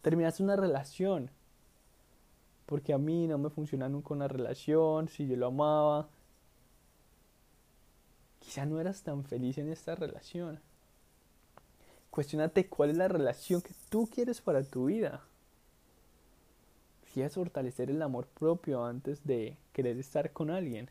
Terminaste 0.00 0.44
una 0.44 0.56
relación. 0.56 1.30
Porque 2.66 2.92
a 2.92 2.98
mí 2.98 3.26
no 3.26 3.38
me 3.38 3.50
funciona 3.50 3.88
nunca 3.88 4.14
una 4.14 4.28
relación, 4.28 5.08
si 5.08 5.26
yo 5.26 5.36
lo 5.36 5.48
amaba. 5.48 6.08
Quizá 8.40 8.66
no 8.66 8.80
eras 8.80 9.02
tan 9.02 9.24
feliz 9.24 9.58
en 9.58 9.68
esta 9.70 9.94
relación. 9.94 10.60
Cuestionate 12.10 12.68
cuál 12.68 12.90
es 12.90 12.96
la 12.96 13.08
relación 13.08 13.62
que 13.62 13.74
tú 13.88 14.08
quieres 14.12 14.40
para 14.40 14.62
tu 14.62 14.86
vida 14.86 15.22
si 17.12 17.20
es 17.20 17.34
fortalecer 17.34 17.90
el 17.90 18.00
amor 18.00 18.26
propio 18.26 18.84
antes 18.84 19.24
de 19.26 19.58
querer 19.72 19.98
estar 19.98 20.32
con 20.32 20.50
alguien. 20.50 20.88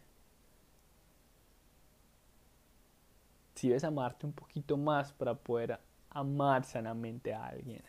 Si 3.55 3.69
ves 3.69 3.83
amarte 3.83 4.27
un 4.27 4.33
poquito 4.33 4.77
más 4.77 5.11
para 5.13 5.33
poder 5.33 5.79
amar 6.11 6.63
sanamente 6.63 7.33
a 7.33 7.47
alguien. 7.47 7.81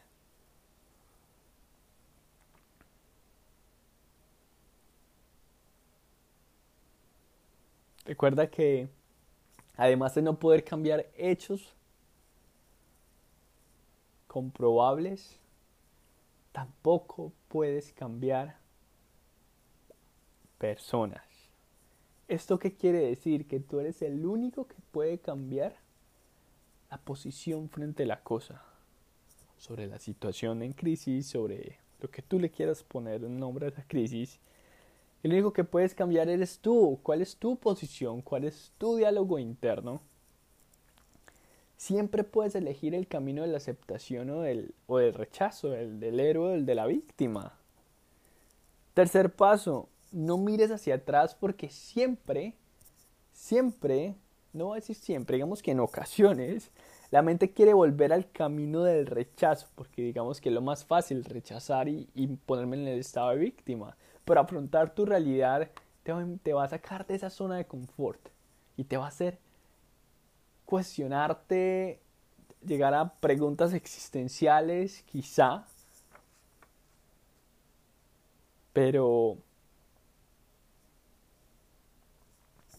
Recuerda 8.04 8.50
que 8.50 8.88
además 9.76 10.14
de 10.14 10.22
no 10.22 10.38
poder 10.38 10.64
cambiar 10.64 11.06
hechos 11.16 11.74
comprobables, 14.26 15.38
tampoco 16.52 17.32
puedes 17.48 17.92
cambiar 17.92 18.56
personas. 20.58 21.22
¿Esto 22.28 22.58
qué 22.58 22.74
quiere 22.74 23.00
decir? 23.00 23.46
Que 23.46 23.60
tú 23.60 23.80
eres 23.80 24.00
el 24.02 24.24
único 24.24 24.66
que 24.66 24.76
puede 24.90 25.18
cambiar 25.18 25.76
la 26.90 26.98
posición 26.98 27.68
frente 27.68 28.04
a 28.04 28.06
la 28.06 28.22
cosa, 28.22 28.62
sobre 29.58 29.86
la 29.86 29.98
situación 29.98 30.62
en 30.62 30.72
crisis, 30.72 31.26
sobre 31.26 31.78
lo 32.00 32.10
que 32.10 32.22
tú 32.22 32.38
le 32.38 32.50
quieras 32.50 32.82
poner 32.82 33.24
un 33.24 33.38
nombre 33.38 33.66
a 33.66 33.68
esa 33.68 33.84
crisis. 33.86 34.40
El 35.22 35.32
único 35.32 35.52
que 35.52 35.64
puedes 35.64 35.94
cambiar 35.94 36.28
eres 36.28 36.58
tú. 36.58 36.98
¿Cuál 37.02 37.22
es 37.22 37.36
tu 37.36 37.56
posición? 37.56 38.22
¿Cuál 38.22 38.44
es 38.44 38.72
tu 38.78 38.96
diálogo 38.96 39.38
interno? 39.38 40.00
Siempre 41.76 42.24
puedes 42.24 42.54
elegir 42.54 42.94
el 42.94 43.08
camino 43.08 43.42
de 43.42 43.48
la 43.48 43.56
aceptación 43.56 44.30
o 44.30 44.40
del, 44.40 44.74
o 44.86 44.98
del 44.98 45.14
rechazo, 45.14 45.74
el 45.74 46.00
del 46.00 46.20
héroe 46.20 46.52
o 46.52 46.54
el 46.54 46.66
de 46.66 46.74
la 46.74 46.86
víctima. 46.86 47.58
Tercer 48.94 49.34
paso, 49.34 49.88
no 50.12 50.38
mires 50.38 50.70
hacia 50.70 50.96
atrás 50.96 51.34
porque 51.34 51.70
siempre, 51.70 52.54
siempre, 53.32 54.14
no 54.52 54.66
voy 54.66 54.76
a 54.76 54.80
decir 54.80 54.96
siempre, 54.96 55.36
digamos 55.36 55.62
que 55.62 55.70
en 55.70 55.80
ocasiones, 55.80 56.70
la 57.10 57.22
mente 57.22 57.52
quiere 57.52 57.74
volver 57.74 58.12
al 58.12 58.30
camino 58.30 58.84
del 58.84 59.06
rechazo, 59.06 59.66
porque 59.74 60.02
digamos 60.02 60.40
que 60.40 60.48
es 60.48 60.54
lo 60.54 60.62
más 60.62 60.84
fácil 60.84 61.24
rechazar 61.24 61.88
y, 61.88 62.06
ponerme 62.46 62.76
en 62.76 62.88
el 62.88 63.00
estado 63.00 63.30
de 63.30 63.36
víctima. 63.36 63.96
Pero 64.24 64.40
afrontar 64.40 64.94
tu 64.94 65.04
realidad 65.04 65.70
te 66.02 66.12
va, 66.12 66.24
te 66.42 66.52
va 66.52 66.64
a 66.64 66.68
sacar 66.68 67.06
de 67.06 67.14
esa 67.14 67.30
zona 67.30 67.56
de 67.56 67.66
confort 67.66 68.20
y 68.76 68.84
te 68.84 68.96
va 68.96 69.06
a 69.06 69.08
hacer 69.08 69.38
cuestionarte, 70.64 72.00
llegar 72.64 72.94
a 72.94 73.14
preguntas 73.14 73.74
existenciales, 73.74 75.02
quizá, 75.02 75.66
pero 78.72 79.36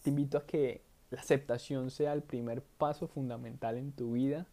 te 0.02 0.10
invito 0.10 0.36
a 0.36 0.46
que 0.46 0.82
la 1.10 1.20
aceptación 1.20 1.90
sea 1.90 2.12
el 2.12 2.22
primer 2.22 2.62
paso 2.62 3.08
fundamental 3.08 3.78
en 3.78 3.92
tu 3.92 4.12
vida. 4.12 4.46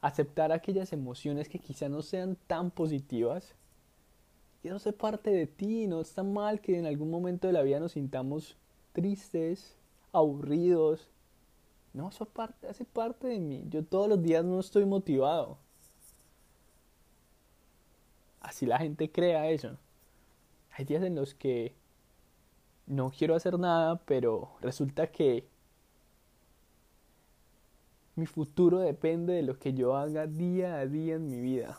Aceptar 0.00 0.52
aquellas 0.52 0.92
emociones 0.92 1.48
que 1.48 1.58
quizá 1.58 1.88
no 1.88 2.02
sean 2.02 2.36
tan 2.46 2.70
positivas. 2.70 3.54
Y 4.62 4.68
eso 4.68 4.76
hace 4.76 4.92
parte 4.92 5.30
de 5.30 5.46
ti. 5.46 5.86
No 5.86 6.00
está 6.00 6.22
mal 6.22 6.60
que 6.60 6.78
en 6.78 6.86
algún 6.86 7.10
momento 7.10 7.46
de 7.46 7.52
la 7.52 7.62
vida 7.62 7.80
nos 7.80 7.92
sintamos 7.92 8.56
tristes, 8.92 9.76
aburridos. 10.12 11.08
No, 11.92 12.08
eso 12.08 12.26
parte, 12.26 12.68
hace 12.68 12.84
parte 12.84 13.28
de 13.28 13.40
mí. 13.40 13.64
Yo 13.68 13.84
todos 13.84 14.08
los 14.08 14.22
días 14.22 14.44
no 14.44 14.60
estoy 14.60 14.84
motivado. 14.84 15.58
Así 18.40 18.66
la 18.66 18.78
gente 18.78 19.10
crea 19.10 19.50
eso. 19.50 19.76
Hay 20.70 20.84
días 20.84 21.02
en 21.02 21.16
los 21.16 21.34
que 21.34 21.74
no 22.86 23.10
quiero 23.10 23.34
hacer 23.34 23.58
nada, 23.58 24.00
pero 24.06 24.50
resulta 24.60 25.10
que 25.10 25.46
mi 28.16 28.26
futuro 28.26 28.78
depende 28.78 29.34
de 29.34 29.42
lo 29.42 29.58
que 29.58 29.74
yo 29.74 29.96
haga 29.96 30.26
día 30.26 30.78
a 30.78 30.86
día 30.86 31.16
en 31.16 31.28
mi 31.28 31.40
vida. 31.40 31.78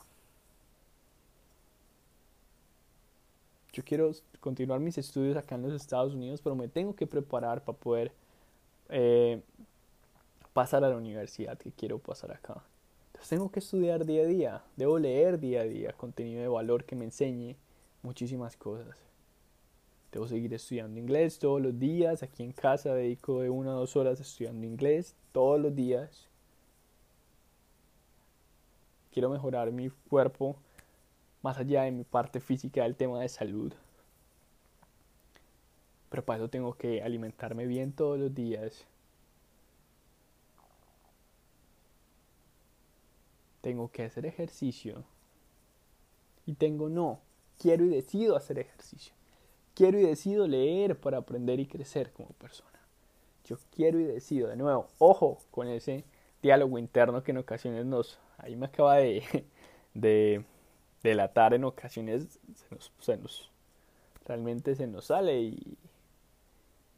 Yo 3.71 3.84
quiero 3.84 4.12
continuar 4.39 4.79
mis 4.79 4.97
estudios 4.97 5.38
acá 5.38 5.55
en 5.55 5.63
los 5.63 5.73
Estados 5.73 6.13
Unidos, 6.13 6.41
pero 6.41 6.55
me 6.55 6.67
tengo 6.67 6.95
que 6.95 7.05
preparar 7.05 7.63
para 7.63 7.77
poder 7.77 8.12
eh, 8.89 9.41
pasar 10.53 10.84
a 10.84 10.89
la 10.89 10.97
universidad 10.97 11.58
que 11.58 11.71
quiero 11.71 11.99
pasar 11.99 12.32
acá. 12.32 12.63
Entonces 13.08 13.29
tengo 13.29 13.51
que 13.51 13.60
estudiar 13.60 14.05
día 14.05 14.23
a 14.23 14.25
día, 14.25 14.63
debo 14.75 14.97
leer 14.97 15.39
día 15.39 15.62
a 15.62 15.65
día 15.65 15.93
contenido 15.93 16.41
de 16.41 16.47
valor 16.47 16.86
que 16.86 16.95
me 16.95 17.05
enseñe 17.05 17.55
muchísimas 18.01 18.55
cosas. 18.55 18.97
Debo 20.12 20.27
seguir 20.27 20.53
estudiando 20.53 20.99
inglés 20.99 21.38
todos 21.38 21.62
los 21.62 21.77
días. 21.77 22.23
Aquí 22.23 22.41
en 22.41 22.51
casa 22.51 22.93
dedico 22.95 23.41
de 23.41 23.49
una 23.51 23.71
a 23.71 23.75
dos 23.75 23.95
horas 23.95 24.19
estudiando 24.19 24.65
inglés 24.65 25.15
todos 25.32 25.60
los 25.60 25.75
días. 25.75 26.27
Quiero 29.12 29.29
mejorar 29.29 29.71
mi 29.71 29.89
cuerpo 30.10 30.55
más 31.41 31.58
allá 31.58 31.84
de 31.84 31.91
mi 31.91 32.04
parte 32.04 32.39
física 32.39 32.84
del 32.84 32.95
tema 32.95 33.19
de 33.21 33.30
salud. 33.30 33.73
Pero 36.10 36.25
para 36.25 36.39
eso 36.39 36.49
tengo 36.49 36.73
que 36.73 37.02
alimentarme 37.04 37.65
bien 37.67 37.91
todos 37.91 38.19
los 38.19 38.34
días. 38.34 38.86
Tengo 43.62 43.91
que 43.91 44.04
hacer 44.04 44.25
ejercicio. 44.25 45.04
Y 46.45 46.54
tengo 46.54 46.89
no. 46.89 47.19
Quiero 47.60 47.86
y 47.86 47.89
decido 47.89 48.36
hacer 48.36 48.58
ejercicio. 48.60 49.13
Quiero 49.75 49.99
y 49.99 50.04
decido 50.04 50.47
leer 50.47 50.99
para 50.99 51.17
aprender 51.17 51.60
y 51.60 51.67
crecer 51.67 52.12
como 52.12 52.30
persona. 52.30 52.69
Yo 53.45 53.58
quiero 53.75 53.99
y 53.99 54.04
decido, 54.04 54.47
de 54.47 54.56
nuevo, 54.56 54.88
ojo 54.97 55.39
con 55.52 55.67
ese 55.67 56.04
diálogo 56.41 56.78
interno 56.78 57.23
que 57.23 57.32
en 57.32 57.38
ocasiones 57.38 57.86
nos, 57.86 58.19
ahí 58.38 58.56
me 58.56 58.67
acaba 58.67 58.97
de, 58.97 59.45
de 59.93 60.43
delatar, 61.03 61.53
en 61.53 61.63
ocasiones 61.63 62.39
se 62.99 63.17
nos, 63.17 63.51
realmente 64.25 64.75
se 64.75 64.88
nos 64.88 65.05
sale 65.05 65.41
y 65.41 65.77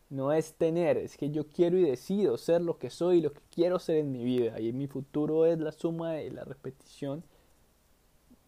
no 0.09 0.33
es 0.33 0.53
tener, 0.53 0.97
es 0.97 1.15
que 1.15 1.31
yo 1.31 1.47
quiero 1.47 1.77
y 1.77 1.83
decido 1.83 2.37
ser 2.37 2.61
lo 2.61 2.77
que 2.77 2.89
soy 2.89 3.19
y 3.19 3.21
lo 3.21 3.31
que 3.31 3.41
quiero 3.53 3.79
ser 3.79 3.97
en 3.97 4.11
mi 4.11 4.23
vida 4.23 4.59
y 4.59 4.73
mi 4.73 4.87
futuro 4.87 5.45
es 5.45 5.57
la 5.59 5.71
suma 5.71 6.13
de 6.13 6.29
la 6.31 6.43
repetición 6.43 7.23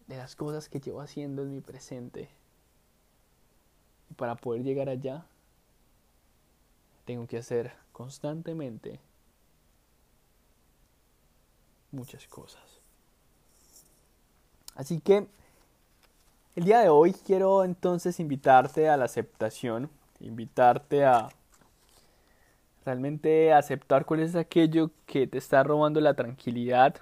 de 0.06 0.18
las 0.18 0.36
cosas 0.36 0.68
que 0.68 0.80
llevo 0.80 1.00
haciendo 1.00 1.42
en 1.42 1.52
mi 1.52 1.60
presente 1.60 2.28
para 4.16 4.36
poder 4.36 4.62
llegar 4.62 4.88
allá, 4.88 5.24
tengo 7.04 7.26
que 7.26 7.38
hacer 7.38 7.72
constantemente 7.92 9.00
muchas 11.90 12.26
cosas. 12.26 12.62
Así 14.74 15.00
que 15.00 15.26
el 16.56 16.64
día 16.64 16.80
de 16.80 16.88
hoy 16.88 17.12
quiero 17.12 17.64
entonces 17.64 18.20
invitarte 18.20 18.88
a 18.88 18.96
la 18.96 19.06
aceptación, 19.06 19.90
invitarte 20.20 21.04
a 21.04 21.28
realmente 22.84 23.52
aceptar 23.52 24.04
cuál 24.04 24.20
es 24.20 24.36
aquello 24.36 24.90
que 25.06 25.26
te 25.26 25.38
está 25.38 25.64
robando 25.64 26.00
la 26.00 26.14
tranquilidad 26.14 26.96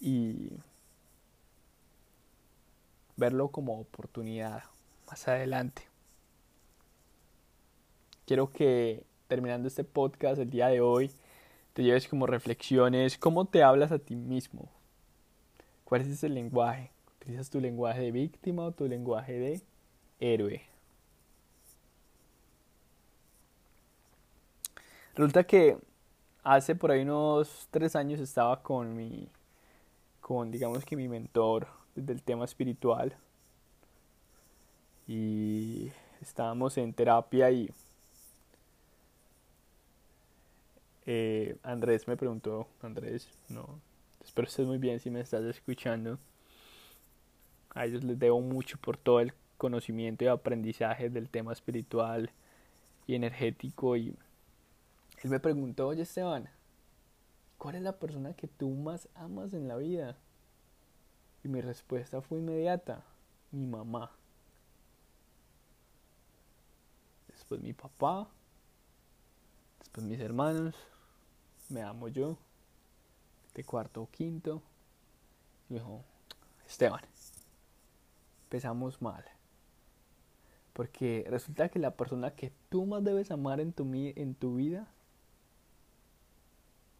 y 0.00 0.50
verlo 3.16 3.48
como 3.48 3.80
oportunidad 3.80 4.62
más 5.08 5.26
adelante. 5.26 5.82
Quiero 8.24 8.50
que 8.50 9.04
terminando 9.26 9.66
este 9.66 9.82
podcast 9.82 10.40
el 10.40 10.50
día 10.50 10.68
de 10.68 10.80
hoy 10.80 11.10
te 11.72 11.82
lleves 11.82 12.06
como 12.06 12.26
reflexiones, 12.28 13.18
cómo 13.18 13.46
te 13.46 13.64
hablas 13.64 13.90
a 13.90 13.98
ti 13.98 14.14
mismo, 14.14 14.68
cuál 15.84 16.02
es 16.02 16.08
ese 16.08 16.28
lenguaje, 16.28 16.93
utilizas 17.24 17.48
tu 17.48 17.58
lenguaje 17.58 18.02
de 18.02 18.12
víctima 18.12 18.66
o 18.66 18.72
tu 18.72 18.86
lenguaje 18.86 19.32
de 19.32 19.62
héroe. 20.20 20.60
Resulta 25.14 25.44
que 25.44 25.78
hace 26.42 26.74
por 26.74 26.90
ahí 26.90 27.00
unos 27.00 27.66
tres 27.70 27.96
años 27.96 28.20
estaba 28.20 28.62
con 28.62 28.94
mi, 28.94 29.28
con 30.20 30.50
digamos 30.50 30.84
que 30.84 30.96
mi 30.96 31.08
mentor 31.08 31.66
del 31.94 32.22
tema 32.22 32.44
espiritual 32.44 33.16
y 35.06 35.90
estábamos 36.20 36.76
en 36.76 36.92
terapia 36.92 37.50
y 37.50 37.70
eh, 41.06 41.56
Andrés 41.62 42.06
me 42.06 42.16
preguntó, 42.16 42.66
Andrés, 42.82 43.28
no, 43.48 43.80
espero 44.22 44.46
estés 44.46 44.66
muy 44.66 44.78
bien 44.78 45.00
si 45.00 45.10
me 45.10 45.20
estás 45.20 45.44
escuchando. 45.44 46.18
A 47.74 47.86
ellos 47.86 48.04
les 48.04 48.18
debo 48.18 48.40
mucho 48.40 48.78
por 48.78 48.96
todo 48.96 49.20
el 49.20 49.32
conocimiento 49.56 50.24
y 50.24 50.28
aprendizaje 50.28 51.10
del 51.10 51.28
tema 51.28 51.52
espiritual 51.52 52.30
y 53.06 53.14
energético 53.14 53.96
y 53.96 54.16
él 55.22 55.30
me 55.30 55.40
preguntó, 55.40 55.88
oye 55.88 56.02
Esteban, 56.02 56.50
¿cuál 57.56 57.76
es 57.76 57.82
la 57.82 57.98
persona 57.98 58.34
que 58.34 58.46
tú 58.46 58.70
más 58.70 59.08
amas 59.14 59.54
en 59.54 59.68
la 59.68 59.76
vida? 59.76 60.18
Y 61.42 61.48
mi 61.48 61.60
respuesta 61.62 62.20
fue 62.20 62.38
inmediata, 62.38 63.02
mi 63.50 63.66
mamá. 63.66 64.10
después 67.44 67.60
mi 67.60 67.74
papá, 67.74 68.26
después 69.78 70.06
mis 70.06 70.18
hermanos, 70.18 70.74
me 71.68 71.82
amo 71.82 72.08
yo, 72.08 72.38
de 73.54 73.64
cuarto 73.64 74.02
o 74.02 74.10
quinto. 74.10 74.62
Y 75.68 75.74
dijo, 75.74 76.02
Esteban, 76.66 77.02
empezamos 78.54 79.02
mal. 79.02 79.24
Porque 80.72 81.26
resulta 81.28 81.68
que 81.68 81.80
la 81.80 81.96
persona 81.96 82.36
que 82.36 82.52
tú 82.68 82.86
más 82.86 83.02
debes 83.02 83.32
amar 83.32 83.58
en 83.58 83.72
tu, 83.72 83.84
en 83.92 84.34
tu 84.36 84.54
vida 84.54 84.86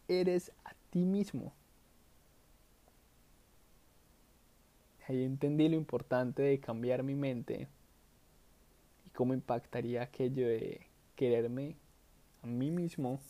eres 0.09 0.50
a 0.64 0.74
ti 0.90 1.05
mismo. 1.05 1.52
Ahí 5.07 5.22
entendí 5.22 5.68
lo 5.68 5.76
importante 5.76 6.42
de 6.42 6.59
cambiar 6.59 7.05
mi 7.05 7.14
mente 7.14 7.68
cómo 9.14 9.32
impactaría 9.32 10.02
aquello 10.02 10.48
de 10.48 10.80
quererme 11.14 11.76
a 12.42 12.48
mí 12.48 12.72
mismo, 12.72 13.20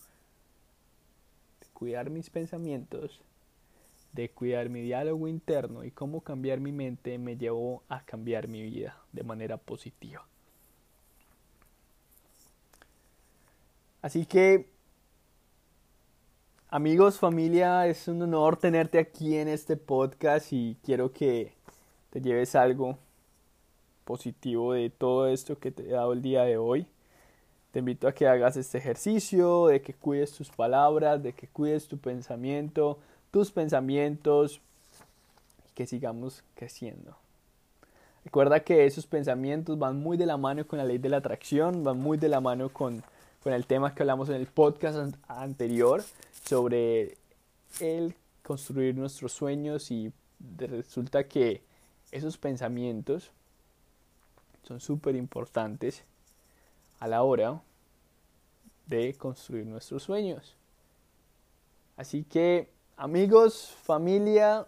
de 1.61 1.66
cuidar 1.75 2.09
mis 2.09 2.31
pensamientos, 2.31 3.20
de 4.15 4.31
cuidar 4.31 4.69
mi 4.69 4.81
diálogo 4.81 5.27
interno 5.27 5.85
y 5.85 5.91
cómo 5.91 6.21
cambiar 6.21 6.61
mi 6.61 6.71
mente 6.71 7.19
me 7.19 7.37
llevó 7.37 7.83
a 7.89 8.05
cambiar 8.05 8.47
mi 8.47 8.62
vida 8.62 8.97
de 9.12 9.25
manera 9.25 9.57
positiva. 9.57 10.25
Así 14.01 14.25
que, 14.25 14.69
amigos, 16.69 17.19
familia, 17.19 17.89
es 17.89 18.07
un 18.07 18.23
honor 18.23 18.57
tenerte 18.57 18.99
aquí 18.99 19.37
en 19.37 19.49
este 19.49 19.77
podcast 19.77 20.53
y 20.53 20.77
quiero 20.85 21.12
que 21.12 21.53
te 22.11 22.21
lleves 22.21 22.55
algo 22.55 22.99
positivo 24.05 24.75
de 24.75 24.91
todo 24.91 25.27
esto 25.27 25.59
que 25.59 25.73
te 25.73 25.89
he 25.89 25.93
dado 25.93 26.12
el 26.12 26.23
día 26.23 26.45
de 26.45 26.57
hoy. 26.57 26.87
Te 27.73 27.81
invito 27.81 28.07
a 28.07 28.12
que 28.12 28.29
hagas 28.29 28.57
este 28.57 28.79
ejercicio, 28.79 29.67
de 29.67 29.83
que 29.83 29.95
cuides 29.95 30.33
tus 30.33 30.51
palabras, 30.51 31.21
de 31.21 31.33
que 31.33 31.49
cuides 31.49 31.89
tu 31.89 31.99
pensamiento, 31.99 33.01
tus 33.35 33.51
pensamientos 33.51 34.61
y 35.68 35.74
que 35.74 35.89
sigamos 35.89 36.45
creciendo. 36.55 37.16
Recuerda 38.24 38.61
que 38.61 38.87
esos 38.87 39.09
pensamientos 39.09 39.76
van 39.76 39.99
muy 39.99 40.16
de 40.16 40.24
la 40.24 40.37
mano 40.37 40.64
con 40.68 40.78
la 40.78 40.85
ley 40.85 40.99
de 40.99 41.09
la 41.09 41.16
atracción, 41.16 41.82
van 41.82 41.99
muy 41.99 42.16
de 42.16 42.28
la 42.28 42.41
mano 42.41 42.68
con, 42.68 43.03
con 43.43 43.53
el 43.53 43.66
tema 43.66 43.93
que 43.93 44.05
hablamos 44.05 44.28
en 44.28 44.37
el 44.37 44.47
podcast 44.47 45.16
anterior 45.26 46.05
sobre 46.45 47.18
el 47.80 48.14
construir 48.45 48.95
nuestros 48.95 49.32
sueños 49.32 49.91
y 49.91 50.12
resulta 50.57 51.24
que 51.26 51.61
esos 52.12 52.39
pensamientos 52.39 53.32
son 54.62 54.78
súper 54.78 55.16
importantes 55.16 56.05
a 57.01 57.09
la 57.09 57.24
hora 57.24 57.61
de 58.87 59.12
construir 59.14 59.66
nuestros 59.66 60.05
sueños. 60.05 60.55
Así 61.97 62.22
que 62.22 62.74
amigos, 62.97 63.75
familia, 63.83 64.67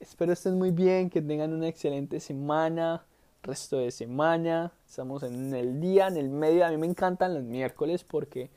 espero 0.00 0.32
estén 0.32 0.58
muy 0.58 0.70
bien, 0.70 1.10
que 1.10 1.22
tengan 1.22 1.52
una 1.52 1.68
excelente 1.68 2.20
semana, 2.20 3.04
resto 3.42 3.78
de 3.78 3.90
semana. 3.90 4.72
Estamos 4.86 5.22
en 5.22 5.54
el 5.54 5.80
día, 5.80 6.08
en 6.08 6.16
el 6.16 6.28
medio. 6.28 6.66
A 6.66 6.70
mí 6.70 6.76
me 6.76 6.86
encantan 6.86 7.34
los 7.34 7.42
miércoles 7.42 8.04
porque 8.04 8.50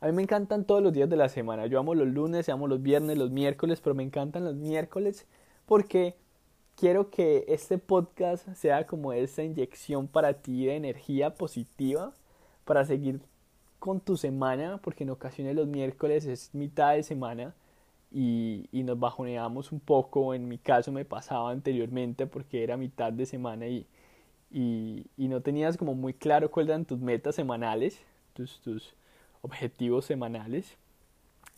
a 0.00 0.06
mí 0.06 0.12
me 0.12 0.22
encantan 0.22 0.64
todos 0.64 0.82
los 0.82 0.92
días 0.92 1.08
de 1.08 1.16
la 1.16 1.28
semana. 1.28 1.66
Yo 1.66 1.78
amo 1.78 1.94
los 1.94 2.08
lunes, 2.08 2.48
amo 2.48 2.66
los 2.66 2.82
viernes, 2.82 3.18
los 3.18 3.30
miércoles, 3.30 3.80
pero 3.80 3.94
me 3.94 4.02
encantan 4.02 4.44
los 4.44 4.54
miércoles 4.54 5.26
porque 5.66 6.16
quiero 6.76 7.10
que 7.10 7.44
este 7.48 7.78
podcast 7.78 8.48
sea 8.54 8.86
como 8.86 9.12
esa 9.12 9.42
inyección 9.42 10.08
para 10.08 10.34
ti 10.34 10.66
de 10.66 10.76
energía 10.76 11.34
positiva 11.34 12.12
para 12.64 12.84
seguir 12.84 13.20
con 13.78 14.00
tu 14.00 14.16
semana, 14.16 14.80
porque 14.82 15.04
en 15.04 15.10
ocasiones 15.10 15.54
los 15.54 15.68
miércoles 15.68 16.26
es 16.26 16.54
mitad 16.54 16.94
de 16.94 17.02
semana 17.02 17.54
y, 18.18 18.82
nos 18.84 18.98
bajoneamos 18.98 19.72
un 19.72 19.80
poco. 19.80 20.32
En 20.32 20.48
mi 20.48 20.56
caso 20.56 20.90
me 20.90 21.04
pasaba 21.04 21.50
anteriormente 21.50 22.26
porque 22.26 22.62
era 22.62 22.78
mitad 22.78 23.12
de 23.12 23.26
semana 23.26 23.66
y, 23.68 23.86
y, 24.50 25.06
y 25.18 25.28
no 25.28 25.42
tenías 25.42 25.76
como 25.76 25.94
muy 25.94 26.14
claro 26.14 26.50
cuáles 26.50 26.70
eran 26.70 26.86
tus 26.86 26.98
metas 26.98 27.34
semanales, 27.34 28.00
tus, 28.32 28.60
tus 28.60 28.94
objetivos 29.42 30.06
semanales. 30.06 30.78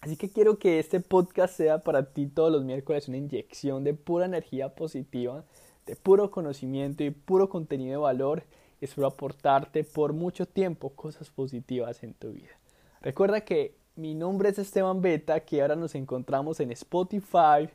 Así 0.01 0.17
que 0.17 0.31
quiero 0.31 0.59
que 0.59 0.81
este 0.81 0.99
podcast 0.99 1.57
sea 1.57 1.79
para 1.79 2.13
ti 2.13 2.27
todos 2.27 2.51
los 2.51 2.65
miércoles 2.65 3.07
una 3.07 3.19
inyección 3.19 3.85
de 3.85 3.95
pura 3.95 4.27
energía 4.27 4.75
positiva, 4.75 5.45
de 5.87 5.95
puro 5.95 6.33
conocimiento 6.33 7.05
y 7.05 7.11
puro 7.11 7.49
contenido 7.49 7.93
de 7.93 8.03
valor. 8.03 8.43
Espero 8.81 9.07
aportarte 9.07 9.85
por 9.85 10.13
mucho 10.13 10.47
tiempo 10.47 10.91
cosas 10.91 11.31
positivas 11.31 12.03
en 12.03 12.15
tu 12.15 12.33
vida. 12.33 12.59
Recuerda 13.01 13.43
que 13.43 13.77
mi 13.99 14.15
nombre 14.15 14.51
es 14.51 14.59
Esteban 14.61 15.03
Beta, 15.03 15.41
que 15.41 15.61
ahora 15.61 15.75
nos 15.75 15.97
encontramos 15.97 16.61
en 16.61 16.71
Spotify, 16.71 17.69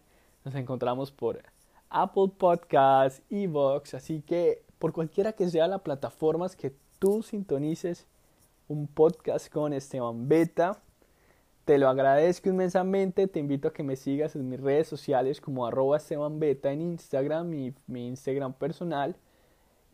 nos 0.45 0.55
encontramos 0.55 1.11
por 1.11 1.43
Apple 1.89 2.31
Podcasts, 2.37 3.21
Evox, 3.29 3.93
así 3.93 4.21
que 4.21 4.63
por 4.79 4.93
cualquiera 4.93 5.33
que 5.33 5.49
sea 5.49 5.67
la 5.67 5.79
plataforma 5.79 6.47
que 6.57 6.73
tú 6.97 7.23
sintonices 7.23 8.07
un 8.69 8.87
podcast 8.87 9.51
con 9.51 9.73
Esteban 9.73 10.29
Beta. 10.29 10.81
Te 11.65 11.77
lo 11.77 11.89
agradezco 11.89 12.47
inmensamente. 12.47 13.27
Te 13.27 13.39
invito 13.41 13.67
a 13.67 13.73
que 13.73 13.83
me 13.83 13.97
sigas 13.97 14.37
en 14.37 14.47
mis 14.47 14.61
redes 14.61 14.87
sociales 14.87 15.41
como 15.41 15.65
arroba 15.65 15.97
Esteban 15.97 16.39
Beta 16.39 16.71
en 16.71 16.81
Instagram 16.83 17.53
y 17.53 17.73
mi 17.85 18.07
Instagram 18.07 18.53
personal. 18.53 19.17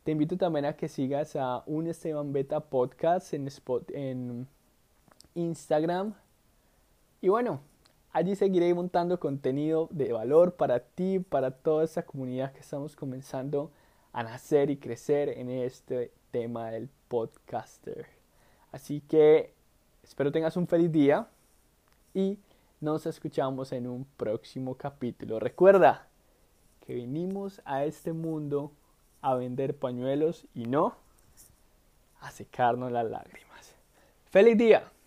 Te 0.03 0.11
invito 0.11 0.37
también 0.37 0.65
a 0.65 0.75
que 0.75 0.89
sigas 0.89 1.35
a 1.35 1.63
un 1.65 1.87
Esteban 1.87 2.33
Beta 2.33 2.59
podcast 2.59 3.33
en, 3.33 3.49
en 3.93 4.47
Instagram. 5.35 6.13
Y 7.21 7.29
bueno, 7.29 7.61
allí 8.11 8.35
seguiré 8.35 8.73
montando 8.73 9.19
contenido 9.19 9.87
de 9.91 10.13
valor 10.13 10.55
para 10.55 10.79
ti, 10.79 11.19
para 11.19 11.51
toda 11.51 11.83
esa 11.83 12.03
comunidad 12.03 12.53
que 12.53 12.59
estamos 12.59 12.95
comenzando 12.95 13.71
a 14.11 14.23
nacer 14.23 14.69
y 14.69 14.77
crecer 14.77 15.29
en 15.29 15.49
este 15.49 16.11
tema 16.31 16.71
del 16.71 16.89
podcaster. 17.07 18.07
Así 18.71 19.01
que 19.01 19.53
espero 20.03 20.31
tengas 20.31 20.57
un 20.57 20.67
feliz 20.67 20.91
día 20.91 21.27
y 22.13 22.39
nos 22.81 23.05
escuchamos 23.05 23.71
en 23.71 23.87
un 23.87 24.05
próximo 24.17 24.75
capítulo. 24.75 25.39
Recuerda 25.39 26.07
que 26.85 26.93
vinimos 26.93 27.61
a 27.65 27.83
este 27.83 28.13
mundo 28.13 28.71
a 29.21 29.35
vender 29.35 29.77
pañuelos 29.77 30.45
y 30.53 30.65
no 30.65 30.95
a 32.21 32.31
secarnos 32.31 32.91
las 32.91 33.09
lágrimas. 33.09 33.75
¡Feliz 34.29 34.57
día! 34.57 34.98